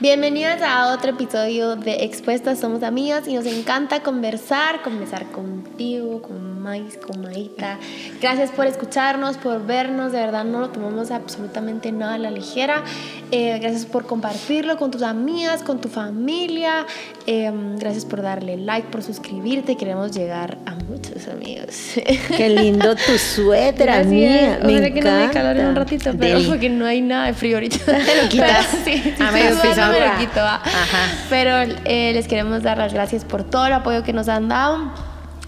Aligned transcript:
Bienvenidas 0.00 0.62
a 0.62 0.94
otro 0.94 1.10
episodio 1.10 1.76
de 1.76 2.04
Expuestas 2.04 2.58
Somos 2.58 2.82
Amigas 2.82 3.28
y 3.28 3.34
nos 3.34 3.44
encanta 3.44 4.02
conversar, 4.02 4.80
conversar 4.80 5.26
contigo, 5.26 6.22
con 6.22 6.62
Mais, 6.62 6.96
con 6.96 7.20
Maita. 7.20 7.78
Gracias 8.18 8.50
por 8.50 8.64
escucharnos, 8.64 9.36
por 9.36 9.66
vernos, 9.66 10.12
de 10.12 10.20
verdad 10.20 10.44
no 10.44 10.60
lo 10.60 10.70
tomamos 10.70 11.10
absolutamente 11.10 11.92
nada 11.92 12.14
a 12.14 12.18
la 12.18 12.30
ligera. 12.30 12.82
Eh, 13.30 13.58
gracias 13.60 13.84
por 13.84 14.06
compartirlo 14.06 14.78
con 14.78 14.90
tus 14.90 15.02
amigas, 15.02 15.62
con 15.62 15.82
tu 15.82 15.90
familia. 15.90 16.86
Eh, 17.26 17.52
gracias 17.78 18.06
por 18.06 18.22
darle 18.22 18.56
like, 18.56 18.88
por 18.88 19.02
suscribirte. 19.02 19.76
Queremos 19.76 20.12
llegar 20.12 20.56
a 20.64 20.74
muchos 20.74 21.28
amigos. 21.28 21.76
Qué 22.36 22.48
lindo 22.48 22.94
tu 22.94 23.18
suéter, 23.18 23.86
Gracias. 23.86 24.06
amiga. 24.06 24.58
Me 24.64 24.92
que 24.92 25.00
no 25.02 25.26
me 25.26 25.30
calor 25.30 25.56
en 25.58 25.66
un 25.66 25.76
ratito, 25.76 26.12
pero 26.18 26.40
porque 26.46 26.68
no 26.68 26.86
hay 26.86 27.00
nada 27.00 27.26
de 27.26 27.34
frío 27.34 27.56
ahorita. 27.56 27.78
Te 27.84 28.22
lo 28.22 28.28
quitas. 28.28 28.66
Pero, 28.84 28.84
sí, 28.84 29.02
sí, 29.16 29.22
A 29.22 29.30
medio 29.30 29.54
sí, 29.60 29.68
piso. 29.90 30.00
me 30.00 30.12
lo 30.12 30.18
quito, 30.18 30.40
va. 30.40 30.56
Ajá. 30.56 31.08
Pero 31.28 31.74
eh, 31.84 32.12
les 32.12 32.28
queremos 32.28 32.62
dar 32.62 32.78
las 32.78 32.92
gracias 32.92 33.24
por 33.24 33.44
todo 33.44 33.66
el 33.66 33.72
apoyo 33.72 34.02
que 34.02 34.12
nos 34.12 34.28
han 34.28 34.48
dado. 34.48 34.92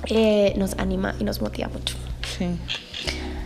Eh, 0.06 0.54
nos 0.56 0.78
anima 0.78 1.14
y 1.18 1.24
nos 1.24 1.40
motiva 1.40 1.68
mucho. 1.68 1.96
Sí. 2.38 2.58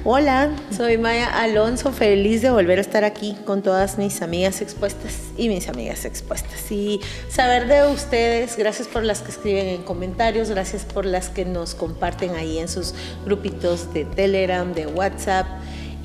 Hola, 0.09 0.51
soy 0.70 0.98
Maya 0.98 1.27
Alonso, 1.27 1.90
feliz 1.90 2.40
de 2.40 2.51
volver 2.51 2.78
a 2.78 2.80
estar 2.80 3.02
aquí 3.02 3.37
con 3.45 3.62
todas 3.62 3.98
mis 3.98 4.23
amigas 4.23 4.60
expuestas 4.60 5.14
y 5.37 5.48
mis 5.48 5.68
amigas 5.68 6.04
expuestas. 6.04 6.70
Y 6.70 7.01
saber 7.28 7.66
de 7.66 7.88
ustedes, 7.88 8.56
gracias 8.56 8.87
por 8.87 9.02
las 9.02 9.23
que 9.23 9.32
escriben 9.32 9.66
en 9.66 9.82
comentarios, 9.82 10.48
gracias 10.48 10.84
por 10.84 11.06
las 11.06 11.28
que 11.28 11.45
nos 11.45 11.74
comparten 11.74 12.37
ahí 12.37 12.60
en 12.60 12.68
sus 12.68 12.95
grupitos 13.24 13.92
de 13.92 14.04
Telegram, 14.04 14.73
de 14.74 14.87
WhatsApp. 14.87 15.48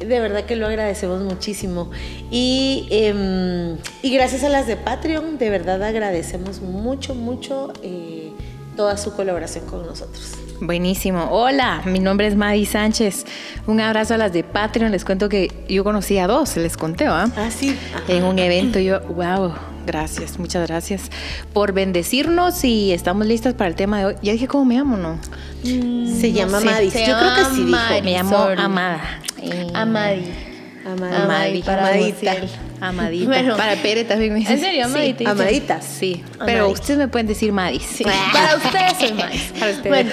De 0.08 0.20
verdad 0.20 0.46
que 0.46 0.56
lo 0.56 0.68
agradecemos 0.68 1.22
muchísimo. 1.22 1.92
Y, 2.30 2.88
em, 2.90 3.78
y 4.02 4.14
gracias 4.14 4.44
a 4.44 4.50
las 4.50 4.68
de 4.68 4.78
Patreon, 4.78 5.38
de 5.38 5.50
verdad 5.50 5.82
agradecemos 5.84 6.62
mucho, 6.62 7.16
mucho 7.16 7.72
eh, 7.84 8.32
toda 8.76 8.98
su 8.98 9.14
colaboración 9.14 9.66
con 9.66 9.86
nosotros. 9.86 10.38
Buenísimo. 10.60 11.28
Hola, 11.32 11.82
mi 11.86 12.00
nombre 12.00 12.28
es 12.28 12.36
Madi 12.36 12.66
Sánchez. 12.66 13.26
Un 13.66 13.80
abrazo 13.80 14.14
a 14.14 14.18
las 14.18 14.32
de 14.32 14.44
Patreon. 14.44 14.92
Les 14.92 15.04
cuento 15.04 15.28
que 15.28 15.52
yo 15.68 15.84
conocí 15.84 16.20
a 16.20 16.28
dos, 16.28 16.56
les 16.58 16.78
conté, 16.78 17.08
¿ah? 17.08 17.30
Ah, 17.36 17.50
sí. 17.50 17.76
En 18.08 18.24
un 18.24 18.38
evento 18.38 18.78
yo, 18.80 19.02
wow, 19.02 19.54
gracias, 19.86 20.40
muchas 20.40 20.68
gracias 20.68 21.04
por 21.54 21.74
bendecirnos 21.74 22.64
y 22.64 22.92
estamos 22.92 23.26
listas 23.28 23.54
para 23.54 23.70
el 23.70 23.76
tema 23.76 24.00
de 24.00 24.06
hoy. 24.06 24.16
Ya 24.22 24.32
dije 24.34 24.48
cómo 24.48 24.66
me 24.66 24.76
llamo, 24.76 24.98
¿no? 24.98 25.18
Se 25.64 26.32
llama 26.32 26.60
sé. 26.60 26.66
Madis. 26.66 26.94
Se 26.94 27.06
Yo 27.08 27.18
creo 27.18 27.36
que 27.36 27.46
sí 27.56 27.64
dijo. 27.66 27.78
llama 27.78 28.02
Me 28.04 28.12
llamo 28.14 28.32
Marisol. 28.32 28.60
Amada. 28.66 29.02
Eh, 29.42 29.68
Amadi. 29.74 30.32
Amadi. 30.86 31.16
Amadi, 31.16 31.62
para 31.64 31.88
Amadita. 31.90 32.36
Amadita. 32.82 33.26
Bueno. 33.28 33.56
para 33.58 33.76
Pere 33.76 34.04
también 34.04 34.34
me 34.34 34.40
dicen. 34.40 34.56
¿En 34.56 34.62
serio, 34.62 34.86
Amadita? 34.86 35.20
Sí, 35.20 35.26
Amadita. 35.30 35.82
Sí, 35.82 36.24
pero 36.44 36.70
ustedes 36.70 36.98
me 36.98 37.08
pueden 37.08 37.28
decir 37.28 37.52
Madis. 37.52 37.84
Sí. 37.84 38.04
Para 38.04 38.56
ustedes 38.56 38.94
soy 39.00 39.14
más. 39.14 39.32
Para 39.60 39.72
ustedes. 39.72 39.90
Bueno, 39.90 40.12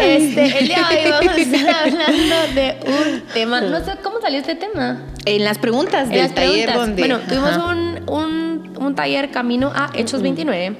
este, 0.00 0.58
el 0.58 0.66
día 0.68 0.88
de 0.90 0.96
hoy 1.12 1.26
vamos 1.26 1.36
a 1.36 1.40
estar 1.40 1.76
hablando 1.84 2.54
de 2.54 2.76
un 2.86 3.20
tema. 3.34 3.60
No 3.60 3.84
sé 3.84 3.92
cómo 4.02 4.20
salió 4.22 4.38
este 4.40 4.54
tema. 4.54 5.02
En 5.26 5.44
las 5.44 5.58
preguntas 5.58 6.04
En 6.04 6.14
del 6.14 6.32
taller 6.32 6.70
preguntas. 6.70 6.74
donde... 6.76 7.02
Bueno, 7.02 7.18
tuvimos 7.28 7.50
Ajá. 7.50 7.66
un, 7.66 8.02
un, 8.08 8.47
un 8.78 8.94
taller 8.94 9.30
camino 9.30 9.72
a 9.74 9.90
Hechos 9.94 10.22
29. 10.22 10.76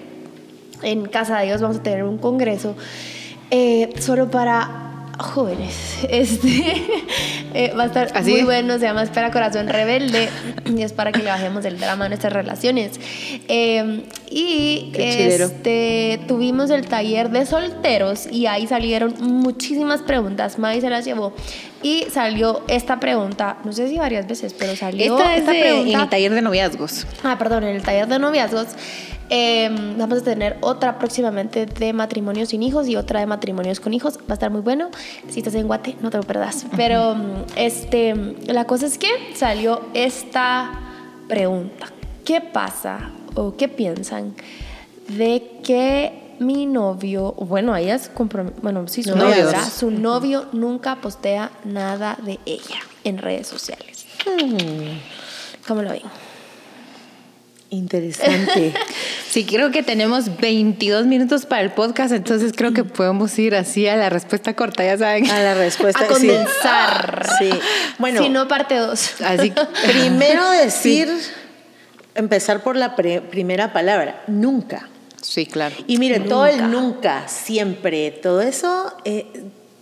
En 0.83 1.07
Casa 1.07 1.39
de 1.39 1.47
Dios 1.47 1.61
vamos 1.61 1.79
a 1.79 1.83
tener 1.83 2.05
un 2.05 2.19
congreso 2.19 2.77
eh, 3.51 3.93
solo 3.99 4.31
para 4.31 4.89
jóvenes. 5.19 5.99
Este 6.09 6.87
eh, 7.55 7.73
va 7.77 7.85
a 7.85 7.87
estar 7.87 8.11
¿Así? 8.15 8.31
muy 8.31 8.43
bueno, 8.43 8.75
se 8.75 8.87
llama 8.87 9.03
Espera 9.03 9.31
Corazón 9.31 9.69
Rebelde 9.69 10.29
y 10.65 10.83
es 10.83 10.93
para 10.93 11.13
que 11.13 11.23
le 11.23 11.31
bajemos 11.31 11.65
el 11.65 11.79
drama 11.79 12.05
a 12.07 12.09
nuestras 12.09 12.33
relaciones. 12.33 13.01
Eh, 13.49 14.05
y 14.31 14.93
este, 14.95 16.21
tuvimos 16.29 16.71
el 16.71 16.87
taller 16.87 17.31
de 17.31 17.47
solteros 17.47 18.27
y 18.31 18.47
ahí 18.47 18.67
salieron 18.67 19.15
muchísimas 19.21 20.03
preguntas. 20.03 20.59
Mai 20.59 20.81
se 20.81 20.91
las 20.91 21.05
llevó 21.05 21.33
y 21.83 22.05
salió 22.11 22.63
esta 22.69 23.01
pregunta, 23.01 23.59
no 23.65 23.73
sé 23.73 23.89
si 23.89 23.97
varias 23.99 24.27
veces, 24.27 24.55
pero 24.55 24.75
salió 24.77 25.17
Esta 25.17 25.35
es 25.35 25.41
esta 25.41 25.53
de- 25.53 25.61
pregunta. 25.61 25.93
en 25.93 26.01
el 26.01 26.09
taller 26.09 26.33
de 26.35 26.43
noviazgos. 26.43 27.07
Ah, 27.23 27.37
perdón, 27.39 27.65
en 27.65 27.77
el 27.77 27.83
taller 27.83 28.07
de 28.09 28.19
noviazgos 28.19 28.67
eh, 29.31 29.69
vamos 29.99 30.19
a 30.19 30.25
tener 30.25 30.57
otra 30.63 30.99
próximamente 30.99 31.67
de 31.67 31.93
matrimonios 31.93 32.49
sin 32.49 32.63
hijos 32.63 32.89
y 32.89 32.97
otra 32.97 33.21
de 33.21 33.27
matrimonios 33.27 33.79
con 33.79 33.93
hijos. 33.93 34.19
Va 34.19 34.31
a 34.31 34.33
estar 34.35 34.51
muy 34.51 34.63
bueno. 34.63 34.91
Si 35.29 35.41
estás 35.41 35.55
en 35.55 35.67
Guate, 35.67 35.97
no 36.01 36.11
te 36.11 36.17
lo 36.17 36.23
perdas. 36.23 36.65
Pero 36.77 37.15
este, 37.55 38.15
la 38.47 38.65
cosa 38.65 38.87
es 38.87 38.97
que 38.97 39.09
salió 39.35 39.83
esta 39.93 40.71
pregunta. 41.29 41.89
¿Qué 42.25 42.41
pasa 42.41 43.11
o 43.39 43.57
qué 43.57 43.69
piensan 43.69 44.35
de 45.09 45.43
que 45.65 46.37
mi 46.39 46.67
novio, 46.67 47.33
bueno, 47.33 47.75
ella 47.77 47.95
es 47.95 48.11
bueno, 48.63 48.87
sí, 48.89 49.03
su 49.03 49.17
novio. 49.17 49.47
¿verdad? 49.47 49.69
Su 49.69 49.91
novio 49.91 50.47
nunca 50.53 50.97
postea 50.97 51.51
nada 51.65 52.17
de 52.23 52.39
ella 52.47 52.81
en 53.05 53.19
redes 53.19 53.47
sociales. 53.47 54.07
¿Cómo 55.67 55.83
lo 55.83 55.91
ven? 55.91 56.03
Interesante. 57.71 58.75
Sí, 59.29 59.45
creo 59.45 59.71
que 59.71 59.83
tenemos 59.83 60.39
22 60.39 61.05
minutos 61.05 61.45
para 61.45 61.61
el 61.61 61.71
podcast, 61.71 62.15
entonces 62.15 62.55
creo 62.57 62.73
que 62.73 62.83
podemos 62.83 63.39
ir 63.39 63.55
así 63.55 63.87
a 63.87 63.95
la 63.95 64.09
respuesta 64.09 64.57
corta, 64.57 64.83
ya 64.83 64.97
saben. 64.97 65.31
A 65.31 65.39
la 65.41 65.53
respuesta. 65.53 66.05
A 66.05 66.07
condensar. 66.07 67.29
Sí. 67.39 67.51
Bueno, 67.99 68.23
si 68.23 68.31
no, 68.31 68.49
parte 68.49 68.77
2. 68.77 69.21
Así 69.21 69.53
primero 69.87 70.49
decir, 70.51 71.11
empezar 72.15 72.63
por 72.63 72.77
la 72.77 72.97
pre- 72.97 73.21
primera 73.21 73.73
palabra, 73.73 74.23
nunca. 74.27 74.89
Sí, 75.23 75.47
claro. 75.47 75.75
Y 75.87 75.99
miren, 75.99 76.29
todo 76.29 76.47
el 76.47 76.71
nunca, 76.71 77.27
siempre, 77.29 78.11
todo 78.11 78.41
eso 78.41 78.93
eh, 79.05 79.27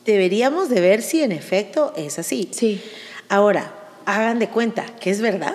deberíamos 0.05 0.69
de 0.69 0.81
ver 0.81 1.03
si 1.03 1.23
en 1.23 1.33
efecto 1.33 1.93
es 1.97 2.19
así. 2.19 2.49
Sí. 2.53 2.83
Ahora, 3.29 3.73
hagan 4.07 4.39
de 4.39 4.49
cuenta 4.49 4.85
que 5.01 5.11
es 5.11 5.21
verdad 5.21 5.55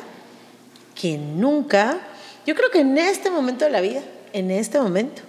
que 1.00 1.18
nunca, 1.18 1.98
yo 2.46 2.54
creo 2.56 2.70
que 2.70 2.82
en 2.82 2.98
este 2.98 3.32
momento 3.32 3.66
de 3.66 3.72
la 3.72 3.82
vida, 3.82 4.02
en 4.34 4.52
este 4.52 4.80
momento, 4.80 5.22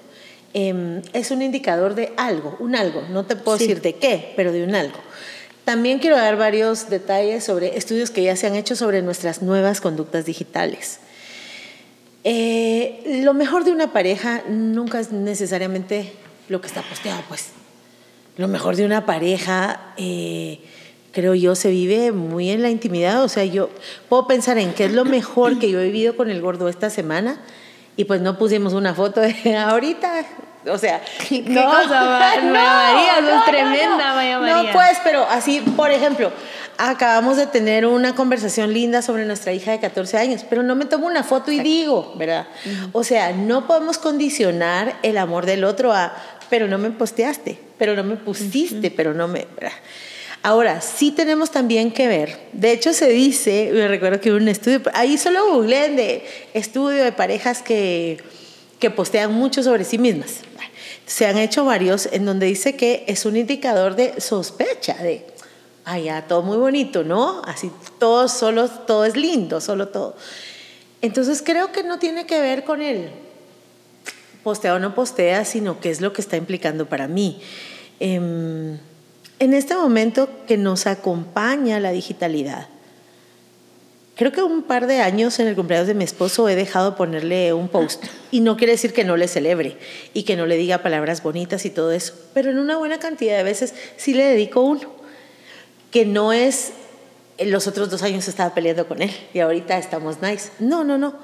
em, 0.54 1.00
es 1.14 1.30
un 1.30 1.40
indicador 1.40 1.94
de 1.94 2.12
algo, 2.16 2.56
un 2.60 2.76
algo, 2.76 3.02
no 3.10 3.24
te 3.24 3.36
puedo 3.36 3.56
Sí. 3.58 3.66
decir 3.68 3.82
de 3.82 3.94
qué, 3.94 4.32
pero 4.36 4.52
de 4.52 4.64
un 4.64 4.74
algo. 4.74 4.98
También 5.64 5.98
quiero 6.00 6.16
dar 6.16 6.36
varios 6.36 6.90
detalles 6.90 7.44
sobre 7.44 7.78
estudios 7.78 8.10
que 8.10 8.22
ya 8.24 8.36
se 8.36 8.48
han 8.48 8.56
hecho 8.56 8.74
sobre 8.76 9.00
nuestras 9.00 9.40
nuevas 9.42 9.80
conductas 9.80 10.24
digitales. 10.26 10.98
Eh, 12.24 13.20
lo 13.24 13.34
mejor 13.34 13.64
de 13.64 13.72
una 13.72 13.92
pareja 13.92 14.42
nunca 14.48 15.00
es 15.00 15.10
necesariamente 15.10 16.12
lo 16.48 16.60
que 16.60 16.68
está 16.68 16.82
posteado, 16.82 17.22
pues. 17.28 17.50
Lo 18.36 18.48
mejor 18.48 18.76
de 18.76 18.86
una 18.86 19.04
pareja, 19.04 19.92
eh, 19.96 20.60
creo 21.12 21.34
yo, 21.34 21.54
se 21.54 21.70
vive 21.70 22.12
muy 22.12 22.50
en 22.50 22.62
la 22.62 22.70
intimidad. 22.70 23.22
O 23.22 23.28
sea, 23.28 23.44
yo 23.44 23.70
puedo 24.08 24.26
pensar 24.26 24.58
en 24.58 24.72
qué 24.72 24.84
es 24.84 24.92
lo 24.92 25.04
mejor 25.04 25.58
que 25.58 25.70
yo 25.70 25.80
he 25.80 25.84
vivido 25.84 26.16
con 26.16 26.30
el 26.30 26.40
gordo 26.40 26.68
esta 26.68 26.90
semana 26.90 27.40
y 27.96 28.04
pues 28.04 28.20
no 28.20 28.38
pusimos 28.38 28.72
una 28.72 28.94
foto 28.94 29.20
de 29.20 29.56
ahorita. 29.58 30.24
O 30.70 30.78
sea, 30.78 31.02
¿Qué 31.28 31.42
cosa, 31.42 32.20
Maya 32.20 32.52
María? 32.52 33.34
Sos 33.34 33.44
tremenda, 33.46 34.14
Maya 34.14 34.38
María. 34.38 34.62
No, 34.62 34.72
pues, 34.72 34.98
pero 35.02 35.26
así, 35.28 35.60
por 35.60 35.90
ejemplo, 35.90 36.30
acabamos 36.78 37.36
de 37.36 37.46
tener 37.46 37.86
una 37.86 38.14
conversación 38.14 38.72
linda 38.72 39.02
sobre 39.02 39.24
nuestra 39.24 39.52
hija 39.52 39.72
de 39.72 39.80
14 39.80 40.16
años, 40.18 40.44
pero 40.48 40.62
no 40.62 40.74
me 40.74 40.84
tomo 40.84 41.06
una 41.06 41.22
foto 41.22 41.50
y 41.52 41.60
digo, 41.60 42.14
¿verdad? 42.16 42.46
O 42.92 43.04
sea, 43.04 43.32
no 43.32 43.66
podemos 43.66 43.98
condicionar 43.98 44.98
el 45.02 45.18
amor 45.18 45.46
del 45.46 45.64
otro 45.64 45.92
a, 45.92 46.14
pero 46.50 46.68
no 46.68 46.78
me 46.78 46.90
posteaste, 46.90 47.58
pero 47.78 47.94
no 47.94 48.04
me 48.04 48.16
pusiste, 48.16 48.90
pero 48.90 49.14
no 49.14 49.28
me... 49.28 49.46
¿verdad? 49.54 49.76
Ahora, 50.44 50.80
sí 50.80 51.12
tenemos 51.12 51.52
también 51.52 51.92
que 51.92 52.08
ver, 52.08 52.36
de 52.52 52.72
hecho 52.72 52.92
se 52.92 53.08
dice, 53.08 53.70
me 53.72 53.86
recuerdo 53.86 54.20
que 54.20 54.30
hubo 54.30 54.38
un 54.38 54.48
estudio, 54.48 54.82
ahí 54.92 55.16
solo 55.16 55.52
googleen 55.52 55.94
de 55.94 56.24
estudio 56.52 57.04
de 57.04 57.12
parejas 57.12 57.62
que, 57.62 58.18
que 58.80 58.90
postean 58.90 59.32
mucho 59.32 59.62
sobre 59.62 59.84
sí 59.84 59.98
mismas. 59.98 60.40
Se 61.06 61.26
han 61.26 61.38
hecho 61.38 61.64
varios 61.64 62.08
en 62.10 62.24
donde 62.24 62.46
dice 62.46 62.74
que 62.74 63.04
es 63.06 63.24
un 63.24 63.36
indicador 63.36 63.94
de 63.94 64.20
sospecha, 64.20 64.94
de, 64.94 65.24
ya, 65.84 66.26
todo 66.26 66.42
muy 66.42 66.56
bonito, 66.56 67.04
¿no? 67.04 67.42
Así, 67.44 67.70
todo, 67.98 68.28
solo, 68.28 68.68
todo 68.68 69.04
es 69.04 69.16
lindo, 69.16 69.60
solo 69.60 69.88
todo. 69.88 70.16
Entonces 71.00 71.42
creo 71.44 71.72
que 71.72 71.82
no 71.82 71.98
tiene 71.98 72.26
que 72.26 72.40
ver 72.40 72.64
con 72.64 72.80
el 72.80 73.10
postea 74.42 74.74
o 74.74 74.78
no 74.78 74.94
postea, 74.94 75.44
sino 75.44 75.80
qué 75.80 75.90
es 75.90 76.00
lo 76.00 76.12
que 76.12 76.20
está 76.20 76.36
implicando 76.36 76.86
para 76.86 77.08
mí. 77.08 77.40
Em, 78.00 78.78
en 79.38 79.54
este 79.54 79.74
momento 79.74 80.28
que 80.46 80.56
nos 80.56 80.86
acompaña 80.86 81.80
la 81.80 81.90
digitalidad, 81.90 82.68
creo 84.14 84.30
que 84.30 84.42
un 84.42 84.62
par 84.62 84.86
de 84.86 85.00
años 85.00 85.38
en 85.40 85.48
el 85.48 85.56
cumpleaños 85.56 85.88
de 85.88 85.94
mi 85.94 86.04
esposo 86.04 86.48
he 86.48 86.54
dejado 86.54 86.94
ponerle 86.96 87.52
un 87.52 87.68
post. 87.68 88.04
Y 88.30 88.40
no 88.40 88.56
quiere 88.56 88.74
decir 88.74 88.92
que 88.92 89.04
no 89.04 89.16
le 89.16 89.26
celebre 89.26 89.78
y 90.14 90.22
que 90.22 90.36
no 90.36 90.46
le 90.46 90.56
diga 90.56 90.78
palabras 90.78 91.22
bonitas 91.22 91.64
y 91.64 91.70
todo 91.70 91.90
eso, 91.90 92.14
pero 92.34 92.50
en 92.50 92.58
una 92.58 92.76
buena 92.76 92.98
cantidad 92.98 93.36
de 93.36 93.42
veces 93.42 93.74
sí 93.96 94.14
le 94.14 94.24
dedico 94.24 94.60
uno, 94.60 95.01
que 95.92 96.06
no 96.06 96.32
es 96.32 96.72
en 97.38 97.50
los 97.50 97.66
otros 97.68 97.90
dos 97.90 98.02
años 98.02 98.26
estaba 98.26 98.54
peleando 98.54 98.88
con 98.88 99.02
él 99.02 99.10
y 99.32 99.38
ahorita 99.38 99.78
estamos 99.78 100.20
nice. 100.20 100.50
No, 100.58 100.82
no, 100.82 100.98
no. 100.98 101.14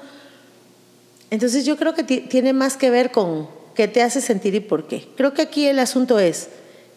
Entonces 1.31 1.65
yo 1.65 1.75
creo 1.75 1.93
que 1.93 2.03
tiene 2.03 2.53
más 2.53 2.77
que 2.77 2.89
ver 2.89 3.11
con 3.11 3.47
qué 3.75 3.87
te 3.87 4.01
hace 4.01 4.21
sentir 4.21 4.55
y 4.55 4.59
por 4.59 4.87
qué. 4.87 5.07
Creo 5.15 5.33
que 5.33 5.41
aquí 5.41 5.67
el 5.67 5.79
asunto 5.79 6.19
es, 6.19 6.49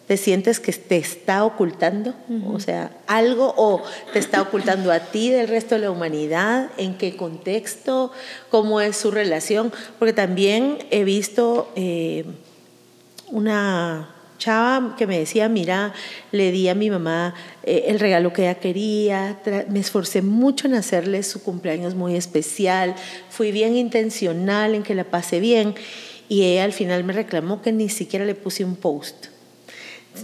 ¿te 0.07 0.17
sientes 0.17 0.59
que 0.59 0.71
te 0.71 0.97
está 0.97 1.45
ocultando? 1.45 2.13
O 2.47 2.59
sea, 2.59 2.91
algo 3.07 3.53
o 3.57 3.81
te 4.11 4.19
está 4.19 4.41
ocultando 4.41 4.91
a 4.91 4.99
ti 4.99 5.29
del 5.29 5.47
resto 5.47 5.75
de 5.75 5.81
la 5.81 5.91
humanidad, 5.91 6.71
en 6.77 6.97
qué 6.97 7.15
contexto, 7.15 8.11
cómo 8.49 8.81
es 8.81 8.97
su 8.97 9.11
relación, 9.11 9.71
porque 9.99 10.13
también 10.13 10.79
he 10.89 11.03
visto 11.03 11.71
eh, 11.75 12.25
una 13.27 14.12
chava 14.43 14.95
que 14.97 15.07
me 15.07 15.17
decía, 15.17 15.47
mira, 15.47 15.93
le 16.31 16.51
di 16.51 16.67
a 16.67 16.75
mi 16.75 16.89
mamá 16.89 17.33
eh, 17.63 17.85
el 17.87 17.99
regalo 17.99 18.33
que 18.33 18.43
ella 18.43 18.55
quería, 18.55 19.39
me 19.69 19.79
esforcé 19.79 20.21
mucho 20.21 20.67
en 20.67 20.75
hacerle 20.75 21.23
su 21.23 21.41
cumpleaños 21.41 21.95
muy 21.95 22.15
especial, 22.15 22.95
fui 23.29 23.51
bien 23.51 23.75
intencional 23.77 24.75
en 24.75 24.83
que 24.83 24.95
la 24.95 25.05
pase 25.05 25.39
bien 25.39 25.75
y 26.27 26.43
ella 26.43 26.65
al 26.65 26.73
final 26.73 27.03
me 27.03 27.13
reclamó 27.13 27.61
que 27.61 27.71
ni 27.71 27.89
siquiera 27.89 28.25
le 28.25 28.35
puse 28.35 28.65
un 28.65 28.75
post. 28.75 29.27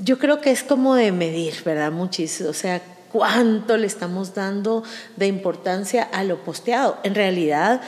Yo 0.03 0.19
creo 0.19 0.41
que 0.41 0.51
es 0.51 0.63
como 0.63 0.95
de 0.95 1.11
medir, 1.11 1.53
¿verdad? 1.63 1.91
Muchísimo, 1.91 2.49
o 2.49 2.53
sea, 2.53 2.81
cuánto 3.11 3.77
le 3.77 3.87
estamos 3.87 4.35
dando 4.35 4.83
de 5.15 5.27
importancia 5.27 6.03
a 6.03 6.23
lo 6.23 6.43
posteado. 6.43 6.97
En 7.03 7.15
realidad, 7.15 7.81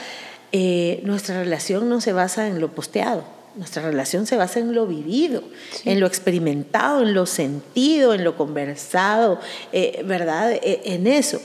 eh, 0.50 1.00
nuestra 1.04 1.38
relación 1.38 1.88
no 1.88 2.00
se 2.00 2.12
basa 2.12 2.48
en 2.48 2.60
lo 2.60 2.72
posteado 2.72 3.41
nuestra 3.56 3.82
relación 3.82 4.26
se 4.26 4.36
basa 4.36 4.60
en 4.60 4.74
lo 4.74 4.86
vivido, 4.86 5.42
en 5.84 6.00
lo 6.00 6.06
experimentado, 6.06 7.02
en 7.02 7.14
lo 7.14 7.26
sentido, 7.26 8.14
en 8.14 8.24
lo 8.24 8.36
conversado, 8.36 9.38
eh, 9.72 10.02
¿verdad? 10.04 10.52
E, 10.52 10.80
en 10.84 11.06
eso. 11.06 11.40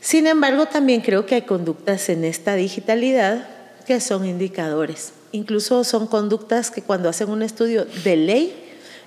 Sin 0.00 0.26
embargo, 0.26 0.66
también 0.66 1.00
creo 1.00 1.26
que 1.26 1.36
hay 1.36 1.42
conductas 1.42 2.08
en 2.08 2.24
esta 2.24 2.54
digitalidad 2.54 3.48
que 3.86 4.00
son 4.00 4.26
indicadores. 4.26 5.12
Incluso 5.32 5.84
son 5.84 6.06
conductas 6.06 6.70
que 6.70 6.82
cuando 6.82 7.08
hacen 7.08 7.30
un 7.30 7.42
estudio 7.42 7.86
de 8.04 8.16
ley 8.16 8.64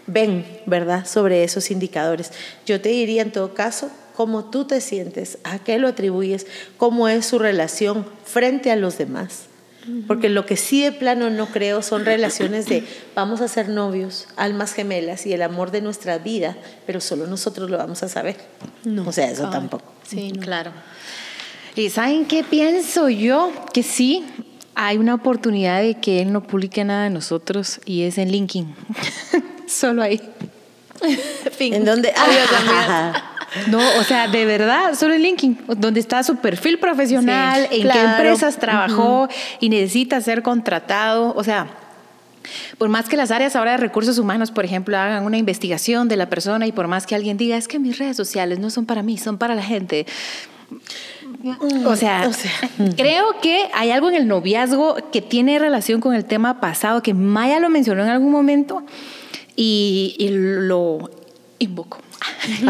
ven, 0.08 0.46
¿verdad?, 0.66 1.06
sobre 1.06 1.44
esos 1.44 1.72
indicadores. 1.72 2.32
Yo 2.66 2.82
te 2.82 2.90
diría 2.90 3.22
en 3.22 3.32
todo 3.32 3.54
caso 3.54 3.90
cómo 4.16 4.46
tú 4.46 4.66
te 4.66 4.82
sientes, 4.82 5.38
a 5.44 5.60
qué 5.60 5.78
lo 5.78 5.88
atribuyes, 5.88 6.48
cómo 6.78 7.08
es 7.08 7.26
su 7.26 7.40
relación 7.40 8.06
frente 8.26 8.72
a 8.72 8.76
los 8.76 8.98
demás 8.98 9.51
porque 10.08 10.30
lo 10.30 10.46
que 10.46 10.58
sí 10.58 10.84
de 10.84 10.92
plano 10.92 11.30
no 11.30 11.48
creo 11.48 11.82
son 11.82 12.06
relaciones 12.06 12.66
de 12.68 12.84
vamos 13.16 13.42
a 13.42 13.48
ser 13.48 13.70
novios, 13.70 14.28
almas 14.36 14.74
gemelas 14.74 15.26
y 15.26 15.34
el 15.34 15.42
amor 15.42 15.72
de 15.72 15.82
nuestra 15.82 16.18
vida, 16.18 16.58
pero 16.86 17.02
solo 17.02 17.28
nosotros 17.28 17.70
lo 17.70 17.78
vamos 17.78 18.04
a 18.04 18.10
saber. 18.10 18.38
No. 18.84 19.08
O 19.08 19.12
sea, 19.12 19.30
eso 19.32 19.50
tampoco. 19.50 19.92
Sí, 20.08 20.34
claro. 20.40 20.72
¿Y 21.76 21.90
saben 21.90 22.26
qué 22.26 22.44
pienso 22.44 23.10
yo? 23.10 23.52
Que 23.74 23.82
sí, 23.82 24.26
hay 24.76 24.98
una 24.98 25.16
oportunidad 25.16 25.82
de 25.82 25.96
que 25.96 26.22
él 26.22 26.32
no 26.32 26.44
publique 26.44 26.84
nada 26.84 27.06
de 27.06 27.10
nosotros 27.10 27.80
y 27.86 28.04
es 28.04 28.18
en 28.18 28.32
LinkedIn. 28.32 28.76
Solo 29.68 30.04
ahí. 30.04 30.22
¿En 31.60 31.86
dónde? 31.86 32.14
Adiós, 32.16 33.24
no, 33.68 33.80
o 34.00 34.04
sea, 34.04 34.28
de 34.28 34.46
verdad, 34.46 34.96
solo 34.96 35.14
en 35.14 35.24
LinkedIn, 35.24 35.60
donde 35.78 36.00
está 36.00 36.24
su 36.24 36.38
perfil 36.38 36.80
profesional, 36.80 37.68
en 37.72 37.90
qué 37.90 38.02
empresas 38.02 38.58
trabajó 38.58 39.28
y 39.60 39.70
necesita 39.70 40.22
ser 40.22 40.42
contratado. 40.42 41.34
O 41.36 41.44
sea, 41.44 41.68
por 42.78 42.90
más 42.90 43.10
que 43.10 43.18
las 43.18 43.30
áreas 43.30 43.56
ahora 43.56 43.72
de 43.72 43.78
recursos 43.78 44.18
humanos, 44.18 44.52
por 44.52 44.64
ejemplo, 44.64 44.98
hagan 44.98 45.26
una 45.26 45.38
investigación 45.38 46.08
de 46.08 46.16
la 46.16 46.30
persona 46.30 46.66
y 46.66 46.72
por 46.72 46.88
más 46.88 47.06
que 47.06 47.16
alguien 47.16 47.38
diga, 47.38 47.58
es 47.58 47.68
que 47.68 47.78
mis 47.78 47.98
redes 47.98 48.16
sociales 48.16 48.60
no 48.60 48.70
son 48.70 48.86
para 48.86 49.04
mí, 49.04 49.18
son 49.18 49.38
para 49.38 49.54
la 49.54 49.64
gente. 49.64 50.06
O 51.86 51.96
sea, 51.98 52.30
creo 52.96 53.40
que 53.42 53.68
hay 53.74 53.92
algo 53.92 54.10
en 54.10 54.16
el 54.16 54.28
noviazgo 54.28 54.96
que 55.12 55.22
tiene 55.22 55.60
relación 55.60 56.00
con 56.00 56.16
el 56.16 56.24
tema 56.24 56.62
pasado, 56.62 57.04
que 57.04 57.14
Maya 57.14 57.60
lo 57.60 57.70
mencionó 57.70 58.04
en 58.04 58.10
algún 58.10 58.32
momento 58.32 58.84
y, 59.58 60.16
y 60.18 60.30
lo 60.30 61.10
invoco. 61.62 62.00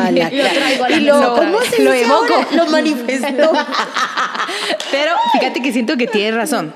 y 0.90 1.00
lo, 1.02 1.36
¿cómo 1.36 1.62
se 1.62 1.84
lo 1.84 1.94
evoco? 1.94 2.46
Lo 2.56 2.68
manifestó. 2.68 3.52
Pero 4.92 5.14
fíjate 5.34 5.62
que 5.62 5.72
siento 5.74 5.98
que 5.98 6.08
tiene 6.08 6.32
razón 6.32 6.74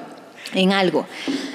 en 0.53 0.71
algo. 0.71 1.05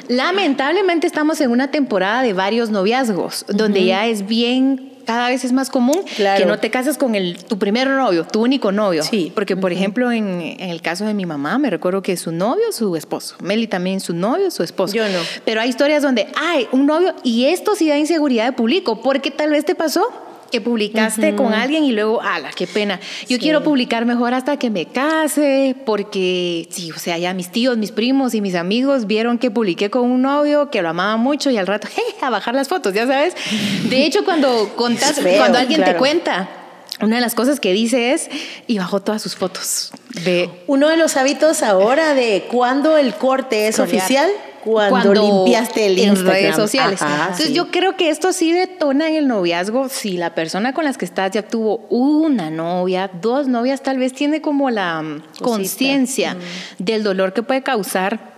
Lamentablemente 0.09 1.07
estamos 1.07 1.41
en 1.41 1.51
una 1.51 1.71
temporada 1.71 2.23
de 2.23 2.33
varios 2.33 2.71
noviazgos, 2.71 3.45
donde 3.49 3.85
ya 3.85 4.07
es 4.07 4.27
bien 4.27 4.91
cada 5.07 5.29
vez 5.29 5.45
es 5.45 5.53
más 5.53 5.71
común 5.71 6.05
que 6.17 6.45
no 6.47 6.59
te 6.59 6.71
cases 6.71 6.97
con 6.97 7.17
el, 7.17 7.43
tu 7.45 7.59
primer 7.59 7.89
novio, 7.89 8.25
tu 8.25 8.43
único 8.43 8.71
novio. 8.71 9.03
Sí. 9.03 9.33
Porque, 9.35 9.57
por 9.57 9.73
ejemplo, 9.73 10.13
en, 10.13 10.41
en, 10.41 10.71
el 10.71 10.83
caso 10.83 11.05
de 11.05 11.15
mi 11.15 11.27
mamá, 11.27 11.59
me 11.59 11.69
recuerdo 11.69 12.01
que 12.01 12.17
su 12.17 12.31
novio, 12.31 12.71
su 12.71 12.95
esposo. 12.95 13.35
Meli 13.41 13.67
también 13.67 13.99
su 13.99 14.15
novio, 14.15 14.53
su 14.53 14.63
esposo. 14.63 14.95
Yo 14.95 15.09
no. 15.09 15.19
Pero 15.45 15.63
hay 15.63 15.69
historias 15.69 16.03
donde 16.03 16.29
hay 16.41 16.69
un 16.71 16.87
novio 16.87 17.15
y 17.25 17.47
esto 17.47 17.75
sí 17.75 17.89
da 17.89 17.99
inseguridad 17.99 18.45
de 18.45 18.53
público, 18.53 19.01
porque 19.03 19.33
tal 19.33 19.51
vez 19.51 19.65
te 19.65 19.75
pasó 19.75 20.07
que 20.51 20.61
publicaste 20.61 21.35
con 21.35 21.55
alguien 21.55 21.85
y 21.85 21.93
luego, 21.93 22.21
ala, 22.21 22.51
qué 22.51 22.67
pena. 22.67 23.01
Yo 23.29 23.39
quiero 23.39 23.63
publicar 23.63 24.05
mejor 24.05 24.35
hasta 24.35 24.59
que 24.59 24.71
me 24.71 24.87
case, 24.87 25.77
porque 25.87 26.69
sí, 26.71 26.91
o 26.91 26.99
sea, 26.99 27.19
ya 27.19 27.33
mis 27.35 27.51
tíos, 27.51 27.77
mis 27.77 27.93
primos 27.93 28.35
y 28.35 28.41
mis 28.41 28.55
amigos 28.55 29.07
vieron 29.07 29.39
que 29.39 29.51
publiqué 29.51 29.91
con 29.91 30.11
un 30.11 30.23
novio 30.23 30.71
que 30.71 30.83
lo 30.83 30.89
amaba 30.91 31.17
mucho 31.17 31.51
y 31.51 31.57
al 31.57 31.67
rato, 31.67 31.89
a 32.21 32.31
bajar 32.31 32.55
las 32.55 32.69
fotos, 32.69 32.95
ya 32.95 33.07
sabes. 33.07 33.35
De 33.89 34.05
hecho, 34.05 34.25
cuando 34.25 34.73
contas, 34.77 35.21
cuando 35.37 35.59
alguien 35.59 35.85
te 35.85 35.97
cuenta, 35.97 36.49
una 37.01 37.17
de 37.17 37.23
las 37.23 37.35
cosas 37.35 37.61
que 37.61 37.73
dice 37.73 38.13
es, 38.13 38.29
y 38.67 38.79
bajó 38.79 39.01
todas 39.01 39.23
sus 39.23 39.37
fotos. 39.37 39.91
De, 40.25 40.51
Uno 40.67 40.89
de 40.89 40.97
los 40.97 41.17
hábitos 41.17 41.63
ahora 41.63 42.15
de 42.15 42.47
cuando 42.51 42.97
el 42.97 43.15
corte 43.15 43.69
es 43.69 43.79
oficial 43.79 44.29
cuando, 44.65 45.15
limpiaste 45.15 45.87
el 45.87 45.99
en 45.99 46.25
redes 46.25 46.57
sociales. 46.57 47.01
Entonces 47.03 47.53
yo 47.53 47.71
creo 47.71 47.97
que 47.97 48.11
esto 48.11 48.33
sí 48.33 48.53
detona 48.53 49.09
en 49.09 49.17
el 49.17 49.29
noviazgo. 49.29 49.89
Si 49.89 50.17
la 50.17 50.35
persona 50.35 50.73
con 50.73 50.85
la 50.85 50.93
que 50.93 51.05
estás 51.05 51.31
ya 51.33 51.43
tuvo 51.43 51.87
una 51.89 52.51
novia, 52.51 53.11
dos 53.21 53.49
novias, 53.49 53.83
tal 53.83 53.99
vez 53.99 54.13
tiene 54.13 54.41
como 54.41 54.71
la 54.71 55.03
mm, 55.03 55.23
conciencia 55.41 56.35
mm. 56.35 56.39
del 56.79 57.03
dolor 57.03 57.33
que 57.33 57.43
puede 57.43 57.63
causar 57.63 58.31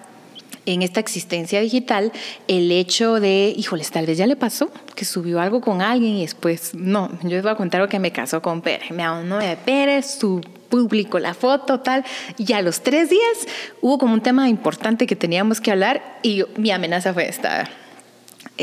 en 0.67 0.83
esta 0.83 1.01
existencia 1.01 1.61
digital 1.61 2.13
el 2.47 2.71
hecho 2.71 3.21
de, 3.21 3.53
híjoles, 3.57 3.91
tal 3.91 4.07
vez 4.07 4.19
ya 4.19 4.27
le 4.27 4.37
pasó 4.37 4.71
que 4.95 5.05
subió 5.05 5.41
algo 5.41 5.61
con 5.61 5.83
alguien 5.83 6.15
y 6.15 6.23
después, 6.23 6.75
no, 6.75 7.11
yo 7.23 7.31
les 7.31 7.43
voy 7.43 7.53
a 7.53 7.57
contar 7.57 7.81
lo 7.81 7.89
que 7.89 7.99
me 7.99 8.13
casó 8.13 8.43
con 8.43 8.63
Pérez. 8.63 8.91
Me 8.91 9.03
hago 9.03 9.39
de 9.39 9.57
Pérez, 9.57 10.19
su 10.19 10.41
público 10.73 11.19
la 11.19 11.35
foto, 11.35 11.81
tal. 11.81 12.03
Y 12.39 12.55
a 12.55 12.63
los 12.63 12.81
tres 12.81 13.11
días 13.11 13.47
hubo 13.83 13.99
como 13.99 14.15
un 14.15 14.23
tema 14.23 14.49
importante 14.49 15.07
que 15.07 15.17
teníamos 15.17 15.61
que 15.61 15.71
hablar 15.71 16.19
y 16.23 16.45
mi 16.57 16.71
amenaza 16.71 17.13
fue 17.13 17.29
esta. 17.29 17.69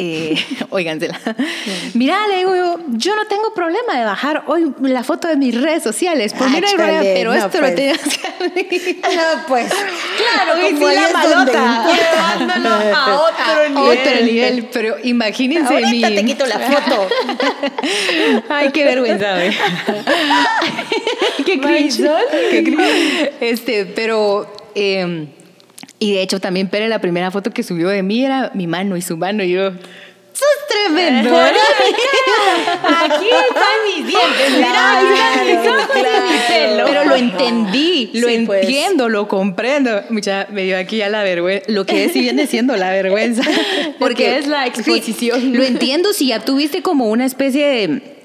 Eh, 0.01 0.35
óigansela. 0.69 1.19
Mira, 1.93 2.27
le 2.27 2.37
digo 2.37 2.55
yo, 2.55 2.79
yo 2.89 3.15
no 3.15 3.27
tengo 3.27 3.53
problema 3.53 3.97
de 3.97 4.05
bajar 4.05 4.43
hoy 4.47 4.73
la 4.81 5.03
foto 5.03 5.27
de 5.27 5.35
mis 5.35 5.59
redes 5.59 5.83
sociales. 5.83 6.33
Por 6.33 6.49
mí 6.49 6.59
pero 6.61 7.33
esto 7.33 7.59
lo 7.59 7.67
pues. 7.67 7.75
tenías 7.75 7.99
que 7.99 9.01
No, 9.01 9.45
pues. 9.47 9.73
Claro, 10.17 10.61
como 10.61 10.89
la 10.89 11.09
malota. 11.09 11.85
Llevándolo 11.93 12.69
a 12.95 13.19
otro 13.29 13.69
nivel. 13.69 13.97
Otro 13.99 14.25
nivel, 14.25 14.69
pero 14.71 14.95
imagínense 15.03 15.73
Ahorita 15.73 16.07
te 16.07 16.25
quito 16.25 16.45
la 16.45 16.59
foto. 16.59 17.07
Ay, 18.49 18.71
qué 18.71 18.85
vergüenza, 18.85 19.37
qué 21.45 21.59
cringe. 21.59 22.09
Qué 22.51 22.63
cringe. 22.63 23.31
Este, 23.41 23.85
pero... 23.85 24.55
Eh, 24.75 25.27
y 25.99 26.13
de 26.13 26.21
hecho 26.21 26.39
también 26.39 26.67
Pere 26.67 26.89
la 26.89 26.99
primera 26.99 27.29
foto 27.31 27.51
que 27.51 27.63
subió 27.63 27.89
de 27.89 28.03
mí 28.03 28.23
era 28.23 28.51
mi 28.53 28.67
mano 28.67 28.97
y 28.97 29.01
su 29.01 29.17
mano 29.17 29.43
y 29.43 29.51
yo... 29.51 29.71
¡Sos 30.31 30.47
tremendo! 30.69 31.37
Aquí 31.39 33.25
están 33.25 33.77
mis 33.85 34.07
dientes, 34.07 34.51
mira, 34.55 36.23
mi 36.23 36.37
pelo. 36.47 36.85
Pero 36.85 37.05
lo 37.05 37.15
entendí, 37.15 38.09
lo 38.13 38.27
pues. 38.45 38.61
entiendo, 38.61 39.09
lo 39.09 39.27
comprendo. 39.27 40.01
Mucha, 40.09 40.47
me 40.51 40.63
dio 40.63 40.77
aquí 40.77 40.97
ya 40.97 41.09
la 41.09 41.23
vergüenza. 41.23 41.65
Lo 41.69 41.85
que 41.85 42.05
es 42.05 42.15
y 42.15 42.21
viene 42.21 42.47
siendo 42.47 42.77
la 42.77 42.91
vergüenza. 42.91 43.43
Porque 43.99 44.37
es 44.37 44.47
la 44.47 44.65
exposición. 44.65 45.57
lo 45.57 45.63
entiendo 45.63 46.13
si 46.13 46.27
ya 46.27 46.39
tuviste 46.39 46.81
como 46.81 47.09
una 47.09 47.25
especie 47.25 47.67
de 47.67 48.18